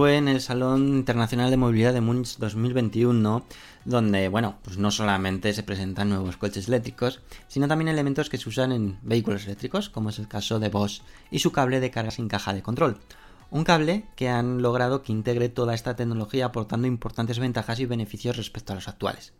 Fue 0.01 0.17
en 0.17 0.29
el 0.29 0.41
Salón 0.41 0.89
Internacional 0.89 1.51
de 1.51 1.59
Movilidad 1.59 1.93
de 1.93 2.01
Múnich 2.01 2.39
2021, 2.39 3.45
donde, 3.85 4.29
bueno, 4.29 4.57
pues 4.63 4.79
no 4.79 4.91
solamente 4.91 5.53
se 5.53 5.63
presentan 5.63 6.09
nuevos 6.09 6.39
coches 6.39 6.69
eléctricos, 6.69 7.21
sino 7.49 7.69
también 7.69 7.89
elementos 7.89 8.31
que 8.31 8.39
se 8.39 8.49
usan 8.49 8.73
en 8.73 8.99
vehículos 9.03 9.45
eléctricos, 9.45 9.91
como 9.91 10.09
es 10.09 10.19
el 10.19 10.27
caso 10.27 10.59
de 10.59 10.71
Bosch, 10.71 11.03
y 11.31 11.41
su 11.41 11.53
cable 11.53 11.81
de 11.81 11.91
carga 11.91 12.11
sin 12.11 12.29
caja 12.29 12.55
de 12.55 12.63
control. 12.63 12.97
Un 13.51 13.63
cable 13.65 14.07
que 14.17 14.31
han 14.31 14.63
logrado 14.63 15.03
que 15.03 15.13
integre 15.13 15.51
toda 15.51 15.75
esta 15.75 15.97
tecnología 15.97 16.47
aportando 16.47 16.87
importantes 16.87 17.39
ventajas 17.39 17.79
y 17.79 17.85
beneficios 17.85 18.39
respecto 18.39 18.73
a 18.73 18.77
los 18.77 18.89
actuales. 18.89 19.35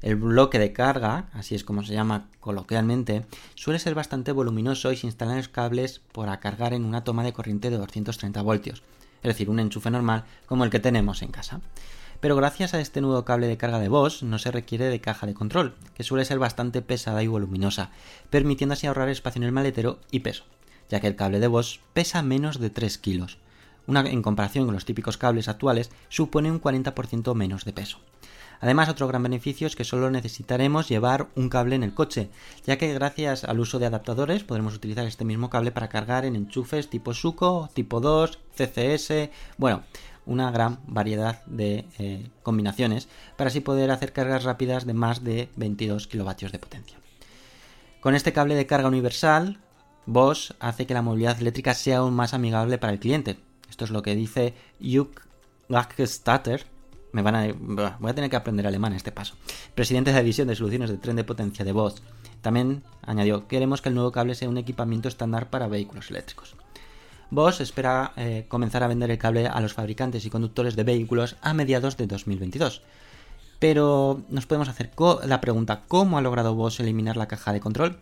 El 0.00 0.16
bloque 0.16 0.58
de 0.58 0.72
carga, 0.72 1.30
así 1.32 1.54
es 1.54 1.62
como 1.62 1.84
se 1.84 1.94
llama 1.94 2.26
coloquialmente, 2.40 3.24
suele 3.54 3.78
ser 3.78 3.94
bastante 3.94 4.32
voluminoso 4.32 4.90
y 4.90 4.96
se 4.96 5.06
instalan 5.06 5.36
los 5.36 5.46
cables 5.46 6.00
para 6.12 6.40
cargar 6.40 6.74
en 6.74 6.84
una 6.84 7.04
toma 7.04 7.22
de 7.22 7.32
corriente 7.32 7.70
de 7.70 7.78
230 7.78 8.42
voltios, 8.42 8.82
es 9.22 9.28
decir, 9.28 9.50
un 9.50 9.60
enchufe 9.60 9.90
normal 9.90 10.24
como 10.46 10.64
el 10.64 10.70
que 10.70 10.80
tenemos 10.80 11.22
en 11.22 11.30
casa. 11.30 11.60
Pero 12.20 12.36
gracias 12.36 12.72
a 12.72 12.80
este 12.80 13.00
nuevo 13.00 13.24
cable 13.24 13.48
de 13.48 13.56
carga 13.56 13.80
de 13.80 13.88
Bosch 13.88 14.22
no 14.22 14.38
se 14.38 14.52
requiere 14.52 14.84
de 14.84 15.00
caja 15.00 15.26
de 15.26 15.34
control, 15.34 15.74
que 15.94 16.04
suele 16.04 16.24
ser 16.24 16.38
bastante 16.38 16.80
pesada 16.80 17.22
y 17.22 17.26
voluminosa, 17.26 17.90
permitiendo 18.30 18.74
así 18.74 18.86
ahorrar 18.86 19.08
espacio 19.08 19.40
en 19.40 19.44
el 19.44 19.52
maletero 19.52 19.98
y 20.10 20.20
peso, 20.20 20.44
ya 20.88 21.00
que 21.00 21.08
el 21.08 21.16
cable 21.16 21.40
de 21.40 21.48
Bosch 21.48 21.80
pesa 21.92 22.22
menos 22.22 22.60
de 22.60 22.70
3 22.70 22.98
kilos. 22.98 23.38
Una, 23.88 24.02
en 24.02 24.22
comparación 24.22 24.66
con 24.66 24.74
los 24.74 24.84
típicos 24.84 25.16
cables 25.18 25.48
actuales, 25.48 25.90
supone 26.08 26.50
un 26.50 26.60
40% 26.60 27.34
menos 27.34 27.64
de 27.64 27.72
peso. 27.72 27.98
Además, 28.62 28.88
otro 28.88 29.08
gran 29.08 29.24
beneficio 29.24 29.66
es 29.66 29.74
que 29.74 29.82
solo 29.82 30.08
necesitaremos 30.08 30.88
llevar 30.88 31.26
un 31.34 31.48
cable 31.48 31.74
en 31.74 31.82
el 31.82 31.94
coche, 31.94 32.30
ya 32.64 32.78
que 32.78 32.94
gracias 32.94 33.42
al 33.42 33.58
uso 33.58 33.80
de 33.80 33.86
adaptadores 33.86 34.44
podremos 34.44 34.76
utilizar 34.76 35.04
este 35.04 35.24
mismo 35.24 35.50
cable 35.50 35.72
para 35.72 35.88
cargar 35.88 36.24
en 36.24 36.36
enchufes 36.36 36.88
tipo 36.88 37.12
Suco, 37.12 37.68
tipo 37.74 38.00
2, 38.00 38.38
CCS, 38.54 39.30
bueno, 39.58 39.82
una 40.26 40.52
gran 40.52 40.78
variedad 40.86 41.44
de 41.46 41.86
eh, 41.98 42.30
combinaciones 42.44 43.08
para 43.36 43.48
así 43.48 43.58
poder 43.58 43.90
hacer 43.90 44.12
cargas 44.12 44.44
rápidas 44.44 44.86
de 44.86 44.94
más 44.94 45.24
de 45.24 45.48
22 45.56 46.06
kilovatios 46.06 46.52
de 46.52 46.60
potencia. 46.60 46.98
Con 48.00 48.14
este 48.14 48.32
cable 48.32 48.54
de 48.54 48.66
carga 48.66 48.86
universal, 48.86 49.58
Bosch 50.06 50.52
hace 50.60 50.86
que 50.86 50.94
la 50.94 51.02
movilidad 51.02 51.40
eléctrica 51.40 51.74
sea 51.74 51.98
aún 51.98 52.14
más 52.14 52.32
amigable 52.32 52.78
para 52.78 52.92
el 52.92 53.00
cliente. 53.00 53.40
Esto 53.68 53.84
es 53.84 53.90
lo 53.90 54.02
que 54.02 54.14
dice 54.14 54.54
Juk 54.80 55.20
Gagstatter, 55.68 56.66
me 57.12 57.22
van 57.22 57.34
a, 57.34 57.52
voy 57.98 58.10
a 58.10 58.14
tener 58.14 58.30
que 58.30 58.36
aprender 58.36 58.66
alemán 58.66 58.92
en 58.92 58.96
este 58.96 59.12
paso. 59.12 59.34
Presidente 59.74 60.10
de 60.10 60.16
la 60.16 60.22
División 60.22 60.48
de 60.48 60.56
Soluciones 60.56 60.90
de 60.90 60.96
Tren 60.96 61.16
de 61.16 61.24
Potencia 61.24 61.64
de 61.64 61.72
Bosch. 61.72 62.00
También 62.40 62.82
añadió, 63.02 63.46
queremos 63.46 63.82
que 63.82 63.90
el 63.90 63.94
nuevo 63.94 64.12
cable 64.12 64.34
sea 64.34 64.48
un 64.48 64.58
equipamiento 64.58 65.08
estándar 65.08 65.50
para 65.50 65.68
vehículos 65.68 66.10
eléctricos. 66.10 66.54
Bosch 67.30 67.60
espera 67.60 68.12
eh, 68.16 68.44
comenzar 68.48 68.82
a 68.82 68.88
vender 68.88 69.10
el 69.10 69.18
cable 69.18 69.46
a 69.46 69.60
los 69.60 69.72
fabricantes 69.72 70.26
y 70.26 70.30
conductores 70.30 70.76
de 70.76 70.84
vehículos 70.84 71.36
a 71.40 71.54
mediados 71.54 71.96
de 71.96 72.06
2022. 72.06 72.82
Pero 73.58 74.22
nos 74.28 74.46
podemos 74.46 74.68
hacer 74.68 74.90
la 75.24 75.40
pregunta, 75.40 75.82
¿cómo 75.86 76.18
ha 76.18 76.20
logrado 76.20 76.54
Bosch 76.54 76.80
eliminar 76.80 77.16
la 77.16 77.28
caja 77.28 77.52
de 77.52 77.60
control? 77.60 77.96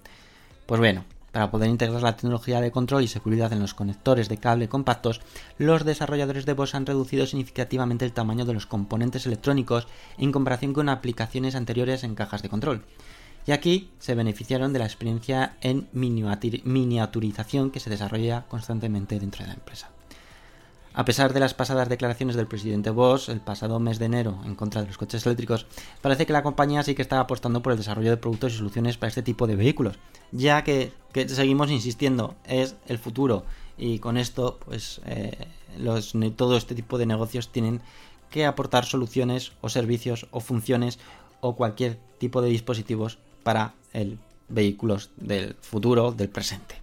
Pues 0.66 0.78
bueno, 0.78 1.04
para 1.32 1.50
poder 1.50 1.70
integrar 1.70 2.02
la 2.02 2.16
tecnología 2.16 2.60
de 2.60 2.70
control 2.70 3.02
y 3.02 3.08
seguridad 3.08 3.52
en 3.52 3.60
los 3.60 3.74
conectores 3.74 4.28
de 4.28 4.38
cable 4.38 4.68
compactos, 4.68 5.20
los 5.58 5.84
desarrolladores 5.84 6.46
de 6.46 6.54
Bosch 6.54 6.74
han 6.74 6.86
reducido 6.86 7.26
significativamente 7.26 8.04
el 8.04 8.12
tamaño 8.12 8.44
de 8.44 8.54
los 8.54 8.66
componentes 8.66 9.26
electrónicos 9.26 9.86
en 10.18 10.32
comparación 10.32 10.72
con 10.72 10.88
aplicaciones 10.88 11.54
anteriores 11.54 12.04
en 12.04 12.14
cajas 12.14 12.42
de 12.42 12.48
control. 12.48 12.84
Y 13.46 13.52
aquí 13.52 13.90
se 13.98 14.14
beneficiaron 14.14 14.72
de 14.72 14.80
la 14.80 14.84
experiencia 14.84 15.56
en 15.60 15.88
miniaturización 15.92 17.70
que 17.70 17.80
se 17.80 17.90
desarrolla 17.90 18.44
constantemente 18.48 19.18
dentro 19.18 19.44
de 19.44 19.48
la 19.48 19.54
empresa. 19.54 19.90
A 21.00 21.04
pesar 21.06 21.32
de 21.32 21.40
las 21.40 21.54
pasadas 21.54 21.88
declaraciones 21.88 22.36
del 22.36 22.46
presidente 22.46 22.90
Bosch 22.90 23.30
el 23.30 23.40
pasado 23.40 23.80
mes 23.80 23.98
de 23.98 24.04
enero 24.04 24.38
en 24.44 24.54
contra 24.54 24.82
de 24.82 24.88
los 24.88 24.98
coches 24.98 25.24
eléctricos, 25.24 25.64
parece 26.02 26.26
que 26.26 26.34
la 26.34 26.42
compañía 26.42 26.82
sí 26.82 26.94
que 26.94 27.00
está 27.00 27.20
apostando 27.20 27.62
por 27.62 27.72
el 27.72 27.78
desarrollo 27.78 28.10
de 28.10 28.18
productos 28.18 28.52
y 28.52 28.58
soluciones 28.58 28.98
para 28.98 29.08
este 29.08 29.22
tipo 29.22 29.46
de 29.46 29.56
vehículos, 29.56 29.98
ya 30.30 30.62
que, 30.62 30.92
seguimos 31.28 31.70
insistiendo, 31.70 32.34
es 32.44 32.76
el 32.86 32.98
futuro 32.98 33.46
y 33.78 33.98
con 33.98 34.18
esto 34.18 34.58
pues 34.66 35.00
eh, 35.06 35.48
todo 36.36 36.58
este 36.58 36.74
tipo 36.74 36.98
de 36.98 37.06
negocios 37.06 37.48
tienen 37.48 37.80
que 38.28 38.44
aportar 38.44 38.84
soluciones 38.84 39.52
o 39.62 39.70
servicios 39.70 40.26
o 40.32 40.40
funciones 40.40 40.98
o 41.40 41.56
cualquier 41.56 41.98
tipo 42.18 42.42
de 42.42 42.50
dispositivos 42.50 43.16
para 43.42 43.72
el 43.94 44.18
vehículos 44.50 45.08
del 45.16 45.56
futuro, 45.62 46.12
del 46.12 46.28
presente. 46.28 46.74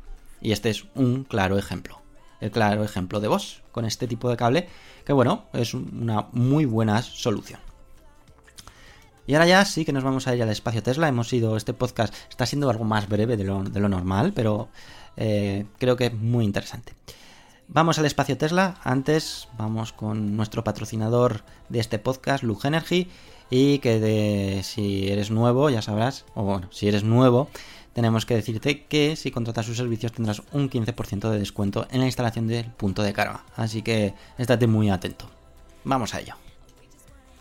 Y 0.41 0.53
este 0.53 0.71
es 0.71 0.85
un 0.95 1.23
claro 1.23 1.59
ejemplo. 1.59 2.06
El 2.39 2.51
claro 2.51 2.83
ejemplo 2.83 3.19
de 3.19 3.27
vos 3.27 3.63
con 3.71 3.85
este 3.85 4.07
tipo 4.07 4.29
de 4.29 4.37
cable, 4.37 4.67
que 5.05 5.13
bueno, 5.13 5.45
es 5.53 5.73
una 5.73 6.27
muy 6.31 6.65
buena 6.65 7.01
solución. 7.01 7.59
Y 9.27 9.33
ahora 9.33 9.45
ya 9.45 9.65
sí 9.65 9.83
que 9.83 9.91
nos 9.91 10.05
vamos 10.05 10.25
a 10.27 10.35
ir 10.35 10.41
al 10.41 10.49
espacio 10.49 10.81
Tesla. 10.81 11.09
Hemos 11.09 11.31
ido, 11.33 11.57
este 11.57 11.73
podcast 11.73 12.13
está 12.29 12.45
siendo 12.45 12.69
algo 12.69 12.85
más 12.85 13.09
breve 13.09 13.35
de 13.35 13.43
lo, 13.43 13.89
normal, 13.89 14.31
pero 14.33 14.69
eh, 15.17 15.65
creo 15.77 15.97
que 15.97 16.05
es 16.05 16.13
muy 16.13 16.45
interesante. 16.45 16.93
Vamos 17.67 17.99
al 17.99 18.05
espacio 18.05 18.37
Tesla. 18.37 18.79
Antes 18.85 19.49
vamos 19.57 19.91
con 19.91 20.37
nuestro 20.37 20.63
patrocinador 20.63 21.43
de 21.67 21.79
este 21.79 21.99
podcast, 21.99 22.41
Lug 22.43 22.65
Energy. 22.65 23.09
Y 23.49 23.79
que 23.79 24.61
si 24.63 25.09
eres 25.09 25.29
nuevo, 25.29 25.69
ya 25.69 25.81
sabrás, 25.81 26.25
o 26.33 26.43
bueno, 26.43 26.67
si 26.71 26.87
eres 26.87 27.03
nuevo, 27.03 27.49
tenemos 27.97 28.27
que 28.27 28.35
decirte 28.35 28.85
que 28.85 29.15
si 29.15 29.31
contratas 29.31 29.65
sus 29.65 29.77
servicios 29.77 30.11
tendrás 30.11 30.43
un 30.51 30.69
15% 30.69 31.31
de 31.31 31.39
descuento 31.39 31.87
en 31.89 31.99
la 31.99 32.05
instalación 32.05 32.47
del 32.47 32.65
punto 32.65 33.01
de 33.01 33.11
carga. 33.11 33.43
Así 33.55 33.81
que 33.81 34.13
estate 34.37 34.67
muy 34.67 34.91
atento. 34.91 35.27
Vamos 35.83 36.13
a 36.13 36.19
ello. 36.19 36.35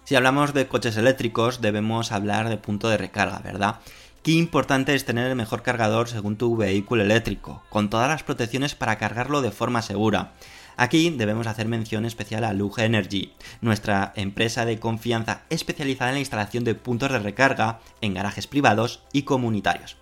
Si 0.04 0.16
hablamos 0.16 0.54
de 0.54 0.66
coches 0.66 0.96
eléctricos, 0.96 1.60
debemos 1.60 2.10
hablar 2.10 2.48
de 2.48 2.56
punto 2.56 2.88
de 2.88 2.96
recarga, 2.96 3.40
¿verdad? 3.40 3.80
Qué 4.22 4.32
importante 4.32 4.94
es 4.94 5.04
tener 5.04 5.28
el 5.28 5.36
mejor 5.36 5.60
cargador 5.60 6.08
según 6.08 6.38
tu 6.38 6.56
vehículo 6.56 7.02
eléctrico, 7.02 7.62
con 7.68 7.90
todas 7.90 8.08
las 8.08 8.22
protecciones 8.22 8.74
para 8.74 8.96
cargarlo 8.96 9.42
de 9.42 9.50
forma 9.50 9.82
segura. 9.82 10.32
Aquí 10.78 11.10
debemos 11.10 11.48
hacer 11.48 11.68
mención 11.68 12.06
especial 12.06 12.44
a 12.44 12.54
Luge 12.54 12.86
Energy, 12.86 13.34
nuestra 13.60 14.14
empresa 14.16 14.64
de 14.64 14.78
confianza 14.80 15.42
especializada 15.50 16.12
en 16.12 16.14
la 16.14 16.20
instalación 16.20 16.64
de 16.64 16.74
puntos 16.74 17.12
de 17.12 17.18
recarga 17.18 17.80
en 18.00 18.14
garajes 18.14 18.46
privados 18.46 19.02
y 19.12 19.24
comunitarios. 19.24 19.98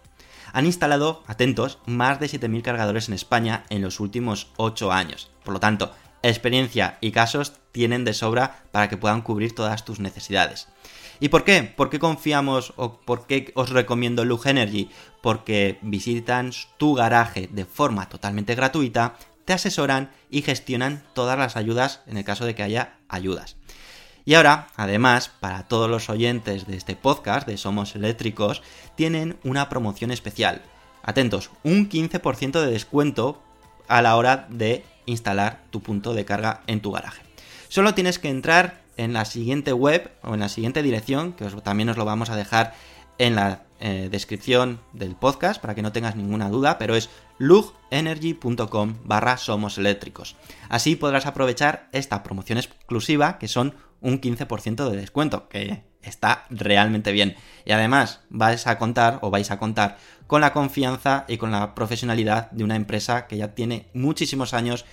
Han 0.54 0.66
instalado, 0.66 1.24
atentos, 1.26 1.78
más 1.84 2.20
de 2.20 2.26
7.000 2.26 2.62
cargadores 2.62 3.08
en 3.08 3.14
España 3.14 3.64
en 3.70 3.82
los 3.82 3.98
últimos 3.98 4.52
8 4.56 4.92
años. 4.92 5.28
Por 5.44 5.52
lo 5.52 5.58
tanto, 5.58 5.92
experiencia 6.22 6.96
y 7.00 7.10
casos 7.10 7.54
tienen 7.72 8.04
de 8.04 8.14
sobra 8.14 8.62
para 8.70 8.88
que 8.88 8.96
puedan 8.96 9.22
cubrir 9.22 9.52
todas 9.52 9.84
tus 9.84 9.98
necesidades. 9.98 10.68
¿Y 11.18 11.28
por 11.28 11.42
qué? 11.42 11.64
¿Por 11.64 11.90
qué 11.90 11.98
confiamos 11.98 12.72
o 12.76 13.00
por 13.00 13.26
qué 13.26 13.50
os 13.56 13.70
recomiendo 13.70 14.24
Lug 14.24 14.46
Energy? 14.46 14.90
Porque 15.22 15.80
visitan 15.82 16.52
tu 16.78 16.94
garaje 16.94 17.48
de 17.50 17.64
forma 17.64 18.08
totalmente 18.08 18.54
gratuita, 18.54 19.16
te 19.44 19.54
asesoran 19.54 20.12
y 20.30 20.42
gestionan 20.42 21.02
todas 21.14 21.36
las 21.36 21.56
ayudas 21.56 22.02
en 22.06 22.16
el 22.16 22.24
caso 22.24 22.46
de 22.46 22.54
que 22.54 22.62
haya 22.62 22.98
ayudas. 23.08 23.56
Y 24.24 24.34
ahora, 24.34 24.68
además, 24.76 25.30
para 25.40 25.68
todos 25.68 25.90
los 25.90 26.08
oyentes 26.08 26.66
de 26.66 26.76
este 26.76 26.96
podcast 26.96 27.46
de 27.46 27.58
Somos 27.58 27.94
Eléctricos, 27.94 28.62
tienen 28.94 29.36
una 29.44 29.68
promoción 29.68 30.10
especial. 30.10 30.62
Atentos, 31.02 31.50
un 31.62 31.90
15% 31.90 32.60
de 32.60 32.70
descuento 32.70 33.42
a 33.86 34.00
la 34.00 34.16
hora 34.16 34.46
de 34.48 34.84
instalar 35.04 35.62
tu 35.70 35.82
punto 35.82 36.14
de 36.14 36.24
carga 36.24 36.62
en 36.66 36.80
tu 36.80 36.92
garaje. 36.92 37.22
Solo 37.68 37.92
tienes 37.92 38.18
que 38.18 38.30
entrar 38.30 38.80
en 38.96 39.12
la 39.12 39.26
siguiente 39.26 39.74
web 39.74 40.10
o 40.22 40.32
en 40.32 40.40
la 40.40 40.48
siguiente 40.48 40.82
dirección, 40.82 41.34
que 41.34 41.44
también 41.62 41.90
os 41.90 41.98
lo 41.98 42.06
vamos 42.06 42.30
a 42.30 42.36
dejar 42.36 42.74
en 43.18 43.34
la 43.34 43.64
eh, 43.80 44.08
descripción 44.10 44.80
del 44.92 45.14
podcast 45.14 45.60
para 45.60 45.74
que 45.74 45.82
no 45.82 45.92
tengas 45.92 46.16
ninguna 46.16 46.48
duda, 46.48 46.78
pero 46.78 46.96
es 46.96 47.10
lugenergy.com 47.38 48.94
barra 49.04 49.36
somos 49.36 49.76
eléctricos. 49.76 50.36
Así 50.68 50.96
podrás 50.96 51.26
aprovechar 51.26 51.88
esta 51.92 52.22
promoción 52.22 52.58
exclusiva 52.58 53.38
que 53.38 53.48
son 53.48 53.74
un 54.04 54.20
15% 54.20 54.88
de 54.88 54.96
descuento, 54.96 55.48
que 55.48 55.82
está 56.02 56.44
realmente 56.50 57.10
bien. 57.10 57.34
Y 57.64 57.72
además 57.72 58.20
vais 58.28 58.66
a 58.66 58.78
contar 58.78 59.18
o 59.22 59.30
vais 59.30 59.50
a 59.50 59.58
contar 59.58 59.96
con 60.26 60.42
la 60.42 60.52
confianza 60.52 61.24
y 61.26 61.38
con 61.38 61.50
la 61.50 61.74
profesionalidad 61.74 62.50
de 62.52 62.64
una 62.64 62.76
empresa 62.76 63.26
que 63.26 63.38
ya 63.38 63.54
tiene 63.54 63.88
muchísimos 63.94 64.54
años 64.54 64.84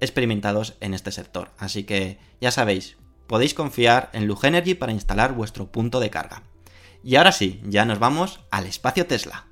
experimentados 0.00 0.76
en 0.80 0.94
este 0.94 1.12
sector. 1.12 1.50
Así 1.58 1.84
que 1.84 2.18
ya 2.40 2.50
sabéis, 2.50 2.96
podéis 3.26 3.54
confiar 3.54 4.08
en 4.14 4.26
Lugenergy 4.26 4.74
para 4.74 4.92
instalar 4.92 5.34
vuestro 5.34 5.70
punto 5.70 6.00
de 6.00 6.10
carga. 6.10 6.42
Y 7.04 7.16
ahora 7.16 7.32
sí, 7.32 7.60
ya 7.64 7.84
nos 7.84 7.98
vamos 7.98 8.40
al 8.50 8.66
espacio 8.66 9.06
Tesla. 9.06 9.49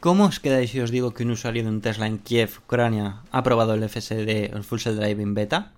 ¿Cómo 0.00 0.26
os 0.26 0.38
quedáis 0.38 0.70
si 0.70 0.78
os 0.78 0.92
digo 0.92 1.12
que 1.12 1.24
un 1.24 1.32
usuario 1.32 1.64
de 1.64 1.70
un 1.70 1.80
Tesla 1.80 2.06
en 2.06 2.18
Kiev, 2.18 2.60
Ucrania, 2.64 3.22
ha 3.32 3.42
probado 3.42 3.74
el 3.74 3.82
FSD, 3.82 4.54
el 4.54 4.62
Full 4.62 4.78
Self 4.78 4.96
Driving 4.96 5.34
Beta? 5.34 5.72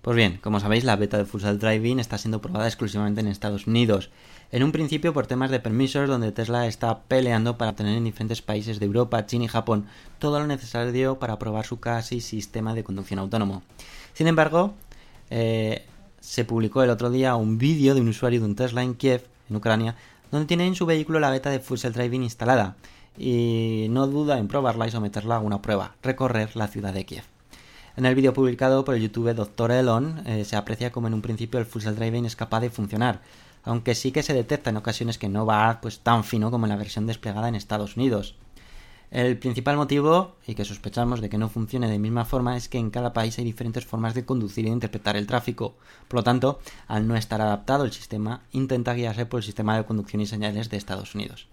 Pues 0.00 0.16
bien, 0.16 0.38
como 0.42 0.58
sabéis, 0.58 0.84
la 0.84 0.96
beta 0.96 1.18
de 1.18 1.26
Full 1.26 1.42
Self 1.42 1.60
Driving 1.60 2.00
está 2.00 2.16
siendo 2.16 2.40
probada 2.40 2.66
exclusivamente 2.66 3.20
en 3.20 3.26
Estados 3.26 3.66
Unidos. 3.66 4.08
En 4.52 4.62
un 4.62 4.72
principio 4.72 5.12
por 5.12 5.26
temas 5.26 5.50
de 5.50 5.60
permisos, 5.60 6.08
donde 6.08 6.32
Tesla 6.32 6.66
está 6.66 7.00
peleando 7.02 7.58
para 7.58 7.72
obtener 7.72 7.98
en 7.98 8.04
diferentes 8.04 8.40
países 8.40 8.80
de 8.80 8.86
Europa, 8.86 9.26
China 9.26 9.44
y 9.44 9.48
Japón 9.48 9.84
todo 10.18 10.40
lo 10.40 10.46
necesario 10.46 11.18
para 11.18 11.38
probar 11.38 11.66
su 11.66 11.78
casi 11.78 12.22
sistema 12.22 12.72
de 12.72 12.84
conducción 12.84 13.18
autónomo. 13.18 13.62
Sin 14.14 14.28
embargo, 14.28 14.72
eh, 15.28 15.84
se 16.20 16.46
publicó 16.46 16.82
el 16.84 16.88
otro 16.88 17.10
día 17.10 17.36
un 17.36 17.58
vídeo 17.58 17.94
de 17.94 18.00
un 18.00 18.08
usuario 18.08 18.40
de 18.40 18.46
un 18.46 18.56
Tesla 18.56 18.82
en 18.82 18.94
Kiev, 18.94 19.26
en 19.50 19.56
Ucrania, 19.56 19.94
donde 20.30 20.46
tiene 20.46 20.66
en 20.66 20.74
su 20.74 20.86
vehículo 20.86 21.20
la 21.20 21.28
beta 21.28 21.50
de 21.50 21.60
Full 21.60 21.76
Self 21.76 21.96
Driving 21.96 22.22
instalada 22.22 22.76
y 23.18 23.88
no 23.90 24.06
duda 24.06 24.38
en 24.38 24.48
probarla 24.48 24.86
y 24.86 24.90
someterla 24.90 25.36
a 25.36 25.40
una 25.40 25.60
prueba, 25.60 25.96
recorrer 26.02 26.56
la 26.56 26.68
ciudad 26.68 26.94
de 26.94 27.04
Kiev. 27.04 27.24
En 27.96 28.06
el 28.06 28.14
vídeo 28.14 28.32
publicado 28.32 28.84
por 28.84 28.94
el 28.94 29.02
youtuber 29.02 29.34
Dr. 29.34 29.72
Elon 29.72 30.22
eh, 30.24 30.44
se 30.44 30.54
aprecia 30.54 30.92
como 30.92 31.08
en 31.08 31.14
un 31.14 31.22
principio 31.22 31.58
el 31.58 31.66
full 31.66 31.82
driving 31.82 32.26
es 32.26 32.36
capaz 32.36 32.60
de 32.60 32.70
funcionar, 32.70 33.22
aunque 33.64 33.96
sí 33.96 34.12
que 34.12 34.22
se 34.22 34.34
detecta 34.34 34.70
en 34.70 34.76
ocasiones 34.76 35.18
que 35.18 35.28
no 35.28 35.44
va 35.44 35.80
pues 35.82 35.98
tan 35.98 36.22
fino 36.22 36.50
como 36.50 36.66
en 36.66 36.70
la 36.70 36.76
versión 36.76 37.06
desplegada 37.06 37.48
en 37.48 37.56
Estados 37.56 37.96
Unidos. 37.96 38.36
El 39.10 39.38
principal 39.38 39.76
motivo, 39.76 40.36
y 40.46 40.54
que 40.54 40.66
sospechamos 40.66 41.22
de 41.22 41.30
que 41.30 41.38
no 41.38 41.48
funcione 41.48 41.88
de 41.88 41.98
misma 41.98 42.26
forma, 42.26 42.58
es 42.58 42.68
que 42.68 42.76
en 42.76 42.90
cada 42.90 43.14
país 43.14 43.38
hay 43.38 43.44
diferentes 43.44 43.86
formas 43.86 44.14
de 44.14 44.26
conducir 44.26 44.66
e 44.66 44.68
interpretar 44.68 45.16
el 45.16 45.26
tráfico. 45.26 45.76
Por 46.08 46.20
lo 46.20 46.22
tanto, 46.22 46.60
al 46.88 47.08
no 47.08 47.16
estar 47.16 47.40
adaptado 47.40 47.84
el 47.84 47.92
sistema, 47.92 48.42
intenta 48.52 48.92
guiarse 48.92 49.24
por 49.24 49.38
el 49.38 49.44
sistema 49.44 49.76
de 49.76 49.86
conducción 49.86 50.20
y 50.20 50.26
señales 50.26 50.68
de 50.68 50.76
Estados 50.76 51.14
Unidos. 51.14 51.48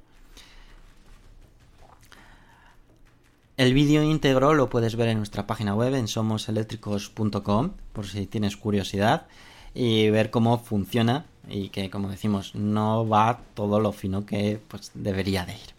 El 3.57 3.73
vídeo 3.73 4.03
íntegro 4.03 4.53
lo 4.53 4.69
puedes 4.69 4.97
ver 4.97 5.07
en 5.07 5.17
nuestra 5.17 5.47
página 5.47 5.73
web 5.75 5.95
en 5.95 6.09
somoseléctricos.com 6.09 7.71
por 7.93 8.05
si 8.05 8.25
tienes 8.25 8.57
curiosidad 8.57 9.27
y 9.73 10.09
ver 10.09 10.29
cómo 10.29 10.59
funciona 10.59 11.25
y 11.47 11.69
que 11.69 11.89
como 11.89 12.09
decimos 12.09 12.53
no 12.53 13.07
va 13.07 13.39
todo 13.53 13.79
lo 13.79 13.93
fino 13.93 14.25
que 14.25 14.59
pues, 14.67 14.91
debería 14.93 15.45
de 15.45 15.53
ir. 15.53 15.73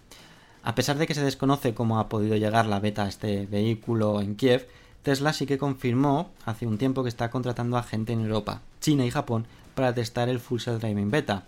A 0.63 0.75
pesar 0.75 0.97
de 0.97 1.07
que 1.07 1.13
se 1.13 1.23
desconoce 1.23 1.75
cómo 1.75 1.99
ha 2.01 2.09
podido 2.09 2.37
llegar 2.37 2.65
la 2.65 2.81
beta 2.81 3.05
a 3.05 3.09
este 3.09 3.45
vehículo 3.45 4.23
en 4.23 4.37
Kiev, 4.37 4.67
Tesla 5.03 5.35
sí 5.35 5.45
que 5.45 5.59
confirmó 5.59 6.31
hace 6.47 6.67
un 6.67 6.79
tiempo 6.79 7.03
que 7.03 7.11
está 7.11 7.31
contratando 7.31 7.77
a 7.77 7.83
gente 7.83 8.15
en 8.15 8.23
Europa, 8.23 8.63
China 8.81 9.05
y 9.05 9.11
Japón 9.11 9.47
para 9.75 9.95
testar 9.95 10.31
el 10.31 10.41
Full 10.41 10.61
Self 10.61 10.81
Driving 10.81 11.11
Beta. 11.11 11.45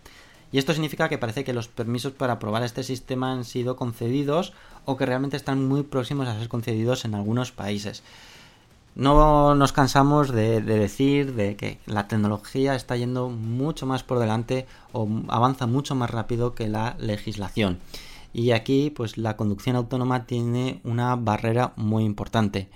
Y 0.51 0.59
esto 0.59 0.73
significa 0.73 1.09
que 1.09 1.19
parece 1.19 1.45
que 1.45 1.53
los 1.53 1.69
permisos 1.69 2.13
para 2.13 2.39
probar 2.39 2.63
este 2.63 2.83
sistema 2.83 3.33
han 3.33 3.45
sido 3.45 3.77
concedidos 3.77 4.53
o 4.85 4.97
que 4.97 5.07
realmente 5.07 5.37
están 5.37 5.67
muy 5.67 5.83
próximos 5.83 6.27
a 6.29 6.39
ser 6.39 6.49
concedidos 6.49 7.05
en 7.05 7.15
algunos 7.15 7.53
países. 7.53 8.03
No 8.95 9.55
nos 9.55 9.73
cansamos 9.73 10.33
de, 10.33 10.61
decir 10.61 11.35
de 11.35 11.55
que 11.55 11.79
la 11.87 12.09
tecnología 12.09 12.75
está 12.75 12.97
yendo 12.97 13.29
mucho 13.29 13.87
más 13.87 14.03
por 14.03 14.19
delante 14.19 14.67
o 14.93 15.09
avanza 15.29 15.67
mucho 15.67 15.95
más 15.95 16.11
rápido 16.11 16.55
que 16.55 16.69
la 16.69 16.97
legislación. 16.99 17.79
Y 18.33 18.51
aquí, 18.51 18.91
pues 18.91 19.17
la 19.17 19.37
conducción 19.37 19.77
autónoma 19.77 20.27
tiene 20.27 20.81
una 20.83 21.15
barrera 21.15 21.75
muy 21.77 22.05
importante. 22.05 22.69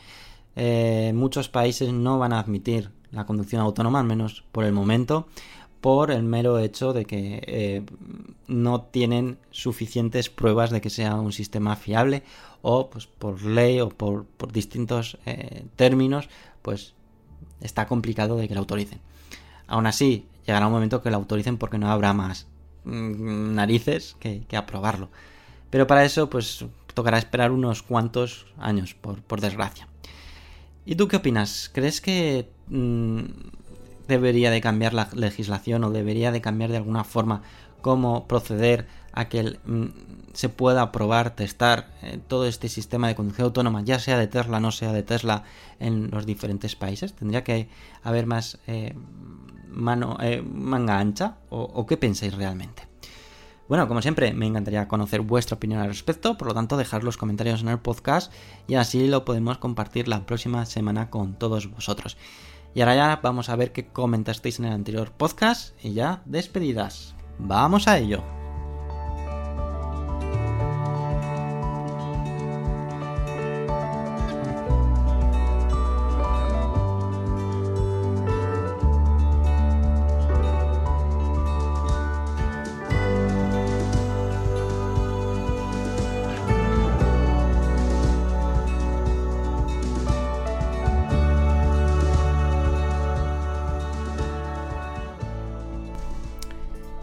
Eh, 0.54 1.12
muchos 1.14 1.48
países 1.48 1.92
no 1.92 2.18
van 2.18 2.32
a 2.32 2.38
admitir 2.38 2.90
la 3.10 3.26
conducción 3.26 3.60
autónoma, 3.60 4.00
al 4.00 4.06
menos 4.06 4.44
por 4.52 4.64
el 4.64 4.72
momento, 4.72 5.26
por 5.82 6.12
el 6.12 6.22
mero 6.22 6.60
hecho 6.60 6.92
de 6.92 7.04
que 7.04 7.42
eh, 7.44 7.82
no 8.46 8.82
tienen 8.82 9.36
suficientes 9.50 10.30
pruebas 10.30 10.70
de 10.70 10.80
que 10.80 10.90
sea 10.90 11.16
un 11.16 11.32
sistema 11.32 11.74
fiable 11.74 12.22
o 12.62 12.88
pues 12.88 13.08
por 13.08 13.42
ley 13.42 13.80
o 13.80 13.88
por, 13.88 14.24
distintos 14.52 15.18
eh, 15.26 15.64
términos 15.74 16.28
pues 16.62 16.94
está 17.60 17.88
complicado 17.88 18.36
de 18.36 18.46
que 18.46 18.54
lo 18.54 18.60
autoricen. 18.60 19.00
Aún 19.66 19.86
así, 19.86 20.26
llegará 20.46 20.68
un 20.68 20.72
momento 20.72 21.02
que 21.02 21.10
lo 21.10 21.16
autoricen 21.16 21.58
porque 21.58 21.78
no 21.78 21.90
habrá 21.90 22.12
más 22.12 22.46
mm, 22.84 23.54
narices 23.56 24.16
que, 24.20 24.46
aprobarlo. 24.56 25.10
Pero 25.68 25.88
para 25.88 26.04
eso 26.04 26.30
pues 26.30 26.64
tocará 26.94 27.18
esperar 27.18 27.50
unos 27.50 27.82
cuantos 27.82 28.46
años, 28.56 28.94
por, 28.94 29.40
desgracia. 29.40 29.88
¿Y 30.86 30.94
tú 30.94 31.08
qué 31.08 31.16
opinas? 31.16 31.70
¿Crees 31.74 32.00
que 32.00 32.48
mm, 32.68 33.22
debería 34.08 34.50
de 34.50 34.60
cambiar 34.60 34.94
la 34.94 35.08
legislación 35.14 35.84
o 35.84 35.90
debería 35.90 36.32
de 36.32 36.40
cambiar 36.40 36.70
de 36.70 36.78
alguna 36.78 37.04
forma 37.04 37.42
cómo 37.80 38.26
proceder 38.26 38.86
a 39.12 39.28
que 39.28 39.58
mm, 39.64 39.86
se 40.32 40.48
pueda 40.48 40.92
probar, 40.92 41.36
testar 41.36 41.92
eh, 42.02 42.18
todo 42.26 42.46
este 42.46 42.68
sistema 42.68 43.08
de 43.08 43.14
conducción 43.14 43.46
autónoma, 43.46 43.82
ya 43.82 43.98
sea 43.98 44.18
de 44.18 44.28
Tesla, 44.28 44.60
no 44.60 44.72
sea 44.72 44.92
de 44.92 45.02
Tesla, 45.02 45.44
en 45.78 46.10
los 46.10 46.24
diferentes 46.24 46.76
países? 46.76 47.12
¿Tendría 47.12 47.44
que 47.44 47.68
haber 48.02 48.26
más 48.26 48.58
eh, 48.66 48.94
mano, 49.68 50.16
eh, 50.20 50.42
manga 50.42 50.98
ancha? 50.98 51.36
¿O 51.50 51.86
qué 51.86 51.96
pensáis 51.96 52.34
realmente? 52.34 52.92
Bueno, 53.68 53.88
como 53.88 54.02
siempre, 54.02 54.34
me 54.34 54.46
encantaría 54.46 54.88
conocer 54.88 55.22
vuestra 55.22 55.56
opinión 55.56 55.80
al 55.80 55.88
respecto, 55.88 56.36
por 56.36 56.48
lo 56.48 56.54
tanto, 56.54 56.76
dejar 56.76 57.04
los 57.04 57.16
comentarios 57.16 57.62
en 57.62 57.68
el 57.68 57.78
podcast 57.78 58.32
y 58.68 58.74
así 58.74 59.06
lo 59.06 59.24
podemos 59.24 59.58
compartir 59.58 60.08
la 60.08 60.26
próxima 60.26 60.66
semana 60.66 61.08
con 61.08 61.38
todos 61.38 61.70
vosotros. 61.70 62.16
Y 62.74 62.80
ahora 62.80 62.96
ya 62.96 63.20
vamos 63.22 63.48
a 63.48 63.56
ver 63.56 63.72
qué 63.72 63.86
comentasteis 63.86 64.58
en 64.58 64.66
el 64.66 64.72
anterior 64.72 65.12
podcast 65.12 65.74
y 65.84 65.92
ya 65.92 66.22
despedidas. 66.24 67.14
Vamos 67.38 67.88
a 67.88 67.98
ello. 67.98 68.41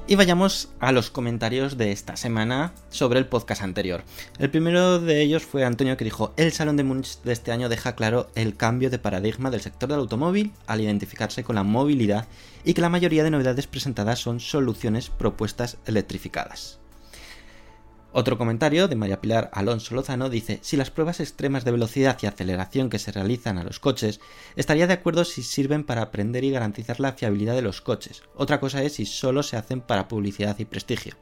Y 0.09 0.15
vayamos 0.15 0.69
a 0.79 0.91
los 0.91 1.11
comentarios 1.11 1.77
de 1.77 1.91
esta 1.91 2.17
semana 2.17 2.73
sobre 2.89 3.19
el 3.19 3.27
podcast 3.27 3.61
anterior. 3.61 4.03
El 4.39 4.49
primero 4.49 4.99
de 4.99 5.21
ellos 5.21 5.43
fue 5.43 5.63
Antonio 5.63 5.97
que 5.97 6.03
dijo, 6.03 6.33
el 6.35 6.51
Salón 6.51 6.77
de 6.77 6.83
Múnich 6.83 7.21
de 7.21 7.31
este 7.31 7.51
año 7.51 7.69
deja 7.69 7.93
claro 7.93 8.31
el 8.33 8.57
cambio 8.57 8.89
de 8.89 8.97
paradigma 8.97 9.51
del 9.51 9.61
sector 9.61 9.87
del 9.87 9.99
automóvil 9.99 10.51
al 10.65 10.81
identificarse 10.81 11.43
con 11.43 11.57
la 11.57 11.61
movilidad 11.61 12.27
y 12.65 12.73
que 12.73 12.81
la 12.81 12.89
mayoría 12.89 13.23
de 13.23 13.29
novedades 13.29 13.67
presentadas 13.67 14.17
son 14.17 14.39
soluciones 14.39 15.11
propuestas 15.11 15.77
electrificadas. 15.85 16.79
Otro 18.11 18.39
comentario 18.39 18.87
de 18.87 18.95
María 18.95 19.21
Pilar 19.21 19.51
Alonso 19.53 19.93
Lozano 19.93 20.29
dice, 20.29 20.57
si 20.63 20.77
las 20.77 20.89
pruebas 20.89 21.19
extremas 21.19 21.63
de 21.63 21.71
velocidad 21.71 22.17
y 22.21 22.25
aceleración 22.25 22.89
que 22.89 22.97
se 22.97 23.11
realizan 23.11 23.59
a 23.59 23.63
los 23.63 23.79
coches, 23.79 24.19
estaría 24.55 24.87
de 24.87 24.93
acuerdo 24.93 25.23
si 25.25 25.43
sirven 25.43 25.83
para 25.83 26.01
aprender 26.01 26.43
y 26.43 26.49
garantizar 26.49 26.99
la 26.99 27.13
fiabilidad 27.13 27.53
de 27.53 27.61
los 27.61 27.81
coches. 27.81 28.23
Otra 28.35 28.59
cosa 28.59 28.81
es 28.81 28.93
si 28.93 29.05
solo 29.05 29.43
se 29.43 29.57
hacen 29.57 29.81
para 29.81 30.07
publicidad 30.07 30.57
y 30.57 30.65
prestigio. 30.65 31.13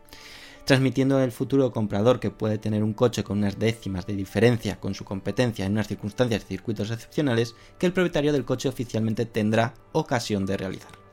Transmitiendo 0.63 1.21
el 1.21 1.34
futuro 1.34 1.71
comprador 1.71 2.21
que 2.21 2.32
puede 2.32 2.58
tener 2.58 2.84
un 2.84 2.93
coche 2.93 3.23
con 3.23 3.39
unas 3.39 3.60
décimas 3.60 4.08
de 4.08 4.15
diferencia 4.15 4.80
con 4.80 4.95
su 4.95 5.04
competencia 5.04 5.65
en 5.65 5.73
unas 5.73 5.88
circunstancias 5.88 6.43
y 6.43 6.47
circuitos 6.47 6.89
excepcionales 6.89 7.56
que 7.78 7.86
el 7.86 7.93
propietario 7.93 8.32
del 8.32 8.45
coche 8.45 8.69
oficialmente 8.69 9.26
tendrá 9.26 9.73
ocasión 9.91 10.45
de 10.45 10.56
realizar. 10.56 11.06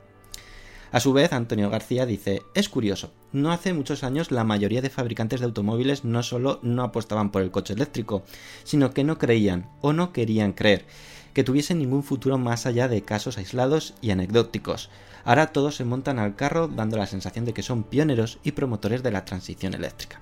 A 0.95 1.01
su 1.01 1.11
vez, 1.11 1.33
Antonio 1.33 1.69
García 1.69 2.05
dice, 2.05 2.43
es 2.53 2.69
curioso, 2.69 3.11
no 3.33 3.51
hace 3.51 3.73
muchos 3.73 4.05
años 4.05 4.31
la 4.31 4.45
mayoría 4.45 4.81
de 4.81 4.89
fabricantes 4.89 5.41
de 5.41 5.45
automóviles 5.45 6.05
no 6.05 6.23
solo 6.23 6.61
no 6.63 6.83
apostaban 6.83 7.33
por 7.33 7.41
el 7.41 7.51
coche 7.51 7.73
eléctrico, 7.73 8.23
sino 8.63 8.91
que 8.91 9.03
no 9.03 9.17
creían 9.17 9.69
o 9.81 9.91
no 9.91 10.13
querían 10.13 10.53
creer 10.53 10.85
que 11.33 11.43
tuviesen 11.43 11.79
ningún 11.79 12.01
futuro 12.01 12.37
más 12.37 12.65
allá 12.65 12.87
de 12.87 13.01
casos 13.01 13.37
aislados 13.37 13.93
y 14.01 14.11
anecdóticos. 14.11 14.89
Ahora 15.25 15.47
todos 15.47 15.75
se 15.75 15.83
montan 15.83 16.17
al 16.17 16.37
carro 16.37 16.69
dando 16.69 16.95
la 16.95 17.07
sensación 17.07 17.43
de 17.43 17.53
que 17.53 17.61
son 17.61 17.83
pioneros 17.83 18.39
y 18.41 18.53
promotores 18.53 19.03
de 19.03 19.11
la 19.11 19.25
transición 19.25 19.73
eléctrica. 19.73 20.21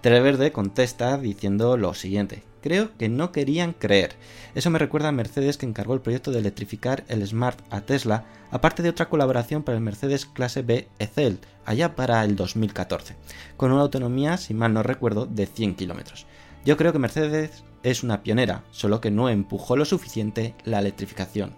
Televerde 0.00 0.52
contesta 0.52 1.18
diciendo 1.18 1.76
lo 1.76 1.92
siguiente, 1.92 2.44
creo 2.68 2.94
que 2.98 3.08
no 3.08 3.32
querían 3.32 3.72
creer. 3.72 4.16
Eso 4.54 4.68
me 4.68 4.78
recuerda 4.78 5.08
a 5.08 5.12
Mercedes 5.12 5.56
que 5.56 5.64
encargó 5.64 5.94
el 5.94 6.02
proyecto 6.02 6.32
de 6.32 6.40
electrificar 6.40 7.02
el 7.08 7.26
Smart 7.26 7.58
a 7.70 7.80
Tesla, 7.80 8.26
aparte 8.50 8.82
de 8.82 8.90
otra 8.90 9.08
colaboración 9.08 9.62
para 9.62 9.78
el 9.78 9.82
Mercedes 9.82 10.26
clase 10.26 10.60
B 10.60 10.86
Ecel, 10.98 11.40
allá 11.64 11.96
para 11.96 12.22
el 12.24 12.36
2014, 12.36 13.16
con 13.56 13.72
una 13.72 13.80
autonomía, 13.80 14.36
si 14.36 14.52
mal 14.52 14.74
no 14.74 14.82
recuerdo, 14.82 15.24
de 15.24 15.46
100 15.46 15.76
kilómetros. 15.76 16.26
Yo 16.66 16.76
creo 16.76 16.92
que 16.92 16.98
Mercedes 16.98 17.64
es 17.82 18.02
una 18.02 18.22
pionera, 18.22 18.64
solo 18.70 19.00
que 19.00 19.10
no 19.10 19.30
empujó 19.30 19.74
lo 19.74 19.86
suficiente 19.86 20.54
la 20.64 20.80
electrificación. 20.80 21.56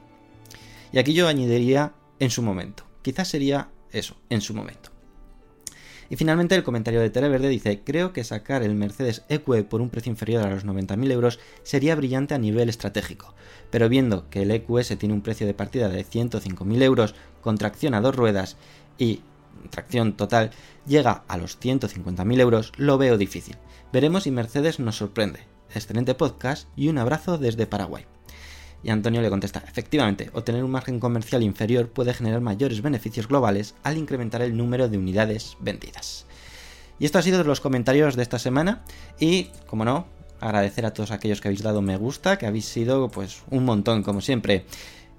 Y 0.93 0.99
aquí 0.99 1.13
yo 1.13 1.27
añadiría 1.27 1.93
en 2.21 2.31
su 2.31 2.41
momento. 2.41 2.85
Quizás 3.03 3.27
sería 3.27 3.71
eso, 3.91 4.15
en 4.29 4.43
su 4.43 4.55
momento. 4.55 4.90
Y 6.11 6.17
finalmente 6.17 6.57
el 6.57 6.65
comentario 6.65 7.01
de 7.01 7.09
Televerde 7.09 7.49
dice, 7.49 7.83
creo 7.85 8.13
que 8.13 8.25
sacar 8.25 8.65
el 8.65 8.75
Mercedes 8.75 9.23
EQE 9.29 9.63
por 9.63 9.81
un 9.81 9.91
precio 9.91 10.11
inferior 10.11 10.43
a 10.45 10.51
los 10.51 10.67
90.000 10.67 11.13
euros 11.13 11.39
sería 11.63 11.95
brillante 11.95 12.35
a 12.35 12.39
nivel 12.39 12.69
estratégico, 12.69 13.33
pero 13.71 13.89
viendo 13.89 14.29
que 14.29 14.43
el 14.43 14.51
EQS 14.51 14.99
tiene 14.99 15.15
un 15.15 15.23
precio 15.23 15.47
de 15.47 15.55
partida 15.55 15.89
de 15.89 16.05
105.000 16.05 16.83
euros 16.83 17.15
con 17.41 17.57
tracción 17.57 17.95
a 17.95 18.01
dos 18.01 18.17
ruedas 18.17 18.57
y 18.99 19.21
tracción 19.71 20.15
total 20.17 20.51
llega 20.85 21.23
a 21.29 21.37
los 21.37 21.61
150.000 21.61 22.41
euros, 22.41 22.73
lo 22.77 22.99
veo 22.99 23.17
difícil. 23.17 23.57
Veremos 23.93 24.25
si 24.25 24.33
Mercedes 24.33 24.81
nos 24.81 24.97
sorprende. 24.97 25.47
Excelente 25.73 26.15
podcast 26.15 26.69
y 26.75 26.89
un 26.89 26.99
abrazo 26.99 27.39
desde 27.39 27.69
Paraguay. 27.69 28.05
Y 28.83 28.91
Antonio 28.91 29.21
le 29.21 29.31
contesta, 29.31 29.63
efectivamente, 29.67 30.31
obtener 30.33 30.65
un 30.65 30.71
margen 30.71 31.01
comercial 31.01 31.43
inferior 31.43 31.89
puede 31.91 32.15
generar 32.15 32.41
mayores 32.41 32.81
beneficios 32.81 33.29
globales 33.29 33.75
al 33.83 33.99
incrementar 33.99 34.43
el 34.43 34.57
número 34.57 34.89
de 34.89 34.99
unidades 34.99 35.57
vendidas. 35.61 36.27
Y 36.99 37.05
esto 37.05 37.19
ha 37.19 37.23
sido 37.23 37.43
los 37.45 37.61
comentarios 37.61 38.17
de 38.17 38.23
esta 38.23 38.39
semana 38.39 38.83
y, 39.19 39.51
como 39.67 39.85
no, 39.85 40.07
agradecer 40.41 40.87
a 40.87 40.93
todos 40.93 41.11
aquellos 41.11 41.41
que 41.41 41.49
habéis 41.49 41.63
dado 41.63 41.83
me 41.83 41.97
gusta, 41.97 42.39
que 42.39 42.47
habéis 42.47 42.67
sido 42.67 43.11
pues 43.11 43.43
un 43.51 43.65
montón 43.65 44.03
como 44.03 44.21
siempre. 44.21 44.65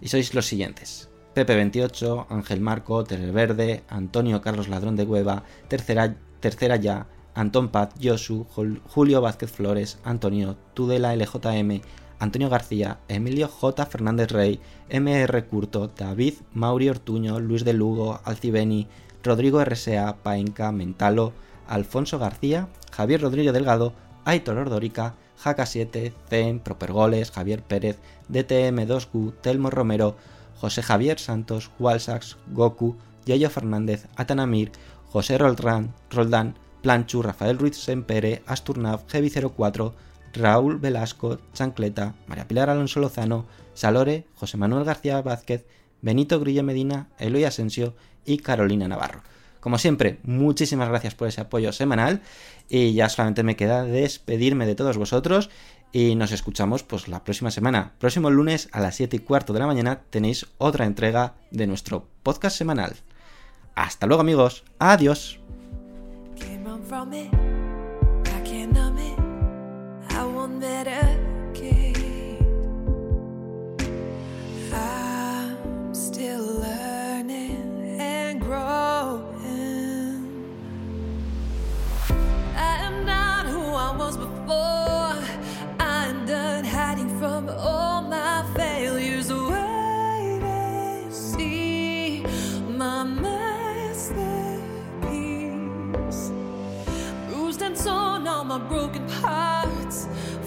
Y 0.01 0.07
sois 0.07 0.33
los 0.33 0.47
siguientes. 0.47 1.09
Pepe28, 1.35 2.27
Ángel 2.29 2.59
Marco, 2.59 3.03
Verde, 3.03 3.83
Antonio 3.87 4.41
Carlos 4.41 4.67
Ladrón 4.67 4.95
de 4.95 5.03
Hueva, 5.03 5.43
Tercera, 5.67 6.15
Tercera 6.39 6.75
Ya, 6.75 7.07
Antón 7.33 7.69
Paz, 7.69 7.89
Josu, 8.01 8.45
Julio 8.87 9.21
Vázquez 9.21 9.51
Flores, 9.51 9.99
Antonio, 10.03 10.57
Tudela 10.73 11.15
LJM, 11.15 11.81
Antonio 12.21 12.49
García, 12.49 12.99
Emilio 13.07 13.47
J. 13.47 13.83
Fernández 13.87 14.31
Rey, 14.31 14.59
M.R. 14.89 15.45
Curto, 15.45 15.87
David 15.87 16.35
Mauri 16.53 16.87
Ortuño, 16.87 17.39
Luis 17.39 17.65
de 17.65 17.73
Lugo, 17.73 18.21
Alcibeni, 18.23 18.87
Rodrigo 19.23 19.65
RSA, 19.65 20.17
Paenca, 20.21 20.71
Mentalo, 20.71 21.33
Alfonso 21.67 22.19
García, 22.19 22.67
Javier 22.91 23.21
Rodríguez 23.21 23.53
Delgado, 23.53 23.93
Aitor 24.23 24.59
Ordórica, 24.59 25.15
Jaca 25.35 25.65
7, 25.65 26.13
Zen, 26.29 26.59
Propergoles, 26.59 27.31
Javier 27.31 27.63
Pérez, 27.63 27.97
DTM2Q, 28.29 29.33
Telmo 29.41 29.71
Romero, 29.71 30.15
José 30.59 30.83
Javier 30.83 31.17
Santos, 31.17 31.71
Walsax, 31.79 32.37
Goku, 32.51 32.97
Yayo 33.25 33.49
Fernández, 33.49 34.05
Atanamir, 34.15 34.71
José 35.09 35.39
Roldán, 35.39 35.95
Roldán 36.11 36.53
Planchu, 36.83 37.23
Rafael 37.23 37.57
Ruiz 37.57 37.77
Sempere, 37.77 38.43
Asturnav, 38.45 39.07
Heavy04, 39.07 39.93
Raúl 40.33 40.77
Velasco, 40.79 41.39
Chancleta, 41.53 42.15
María 42.27 42.47
Pilar 42.47 42.69
Alonso 42.69 42.99
Lozano, 42.99 43.45
Salore, 43.73 44.25
José 44.35 44.57
Manuel 44.57 44.85
García 44.85 45.21
Vázquez, 45.21 45.65
Benito 46.01 46.39
Grillo 46.39 46.63
Medina, 46.63 47.09
Eloy 47.19 47.43
Asensio 47.43 47.95
y 48.25 48.37
Carolina 48.37 48.87
Navarro. 48.87 49.23
Como 49.59 49.77
siempre, 49.77 50.19
muchísimas 50.23 50.89
gracias 50.89 51.13
por 51.13 51.27
ese 51.27 51.41
apoyo 51.41 51.71
semanal 51.71 52.21
y 52.67 52.93
ya 52.93 53.09
solamente 53.09 53.43
me 53.43 53.55
queda 53.55 53.83
despedirme 53.83 54.65
de 54.65 54.75
todos 54.75 54.97
vosotros 54.97 55.51
y 55.91 56.15
nos 56.15 56.31
escuchamos 56.31 56.83
pues 56.83 57.07
la 57.07 57.23
próxima 57.23 57.51
semana. 57.51 57.93
Próximo 57.99 58.31
lunes 58.31 58.69
a 58.71 58.79
las 58.79 58.95
7 58.95 59.17
y 59.17 59.19
cuarto 59.19 59.53
de 59.53 59.59
la 59.59 59.67
mañana 59.67 60.01
tenéis 60.09 60.47
otra 60.57 60.85
entrega 60.85 61.35
de 61.51 61.67
nuestro 61.67 62.07
podcast 62.23 62.57
semanal. 62.57 62.95
Hasta 63.75 64.07
luego 64.07 64.21
amigos, 64.21 64.63
adiós. 64.79 65.39
more. 84.51 85.15
I'm 85.79 86.17
done 86.25 86.65
hiding 86.77 87.11
from 87.19 87.49
all 87.49 88.01
my 88.17 88.37
failures. 88.55 89.27
Wait 89.31 90.41
and 90.43 91.13
see 91.13 92.23
my 92.81 93.03
masterpiece. 93.25 94.21
Bruised 97.27 97.61
and 97.67 97.75
torn, 97.83 98.27
all 98.33 98.45
my 98.53 98.59
broken 98.71 99.05
parts 99.21 99.97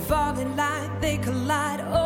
falling 0.08 0.52
like 0.56 0.92
they 1.04 1.16
collide. 1.18 1.80
Oh, 1.98 2.03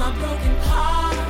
my 0.00 0.10
broken 0.12 0.56
heart. 0.62 1.29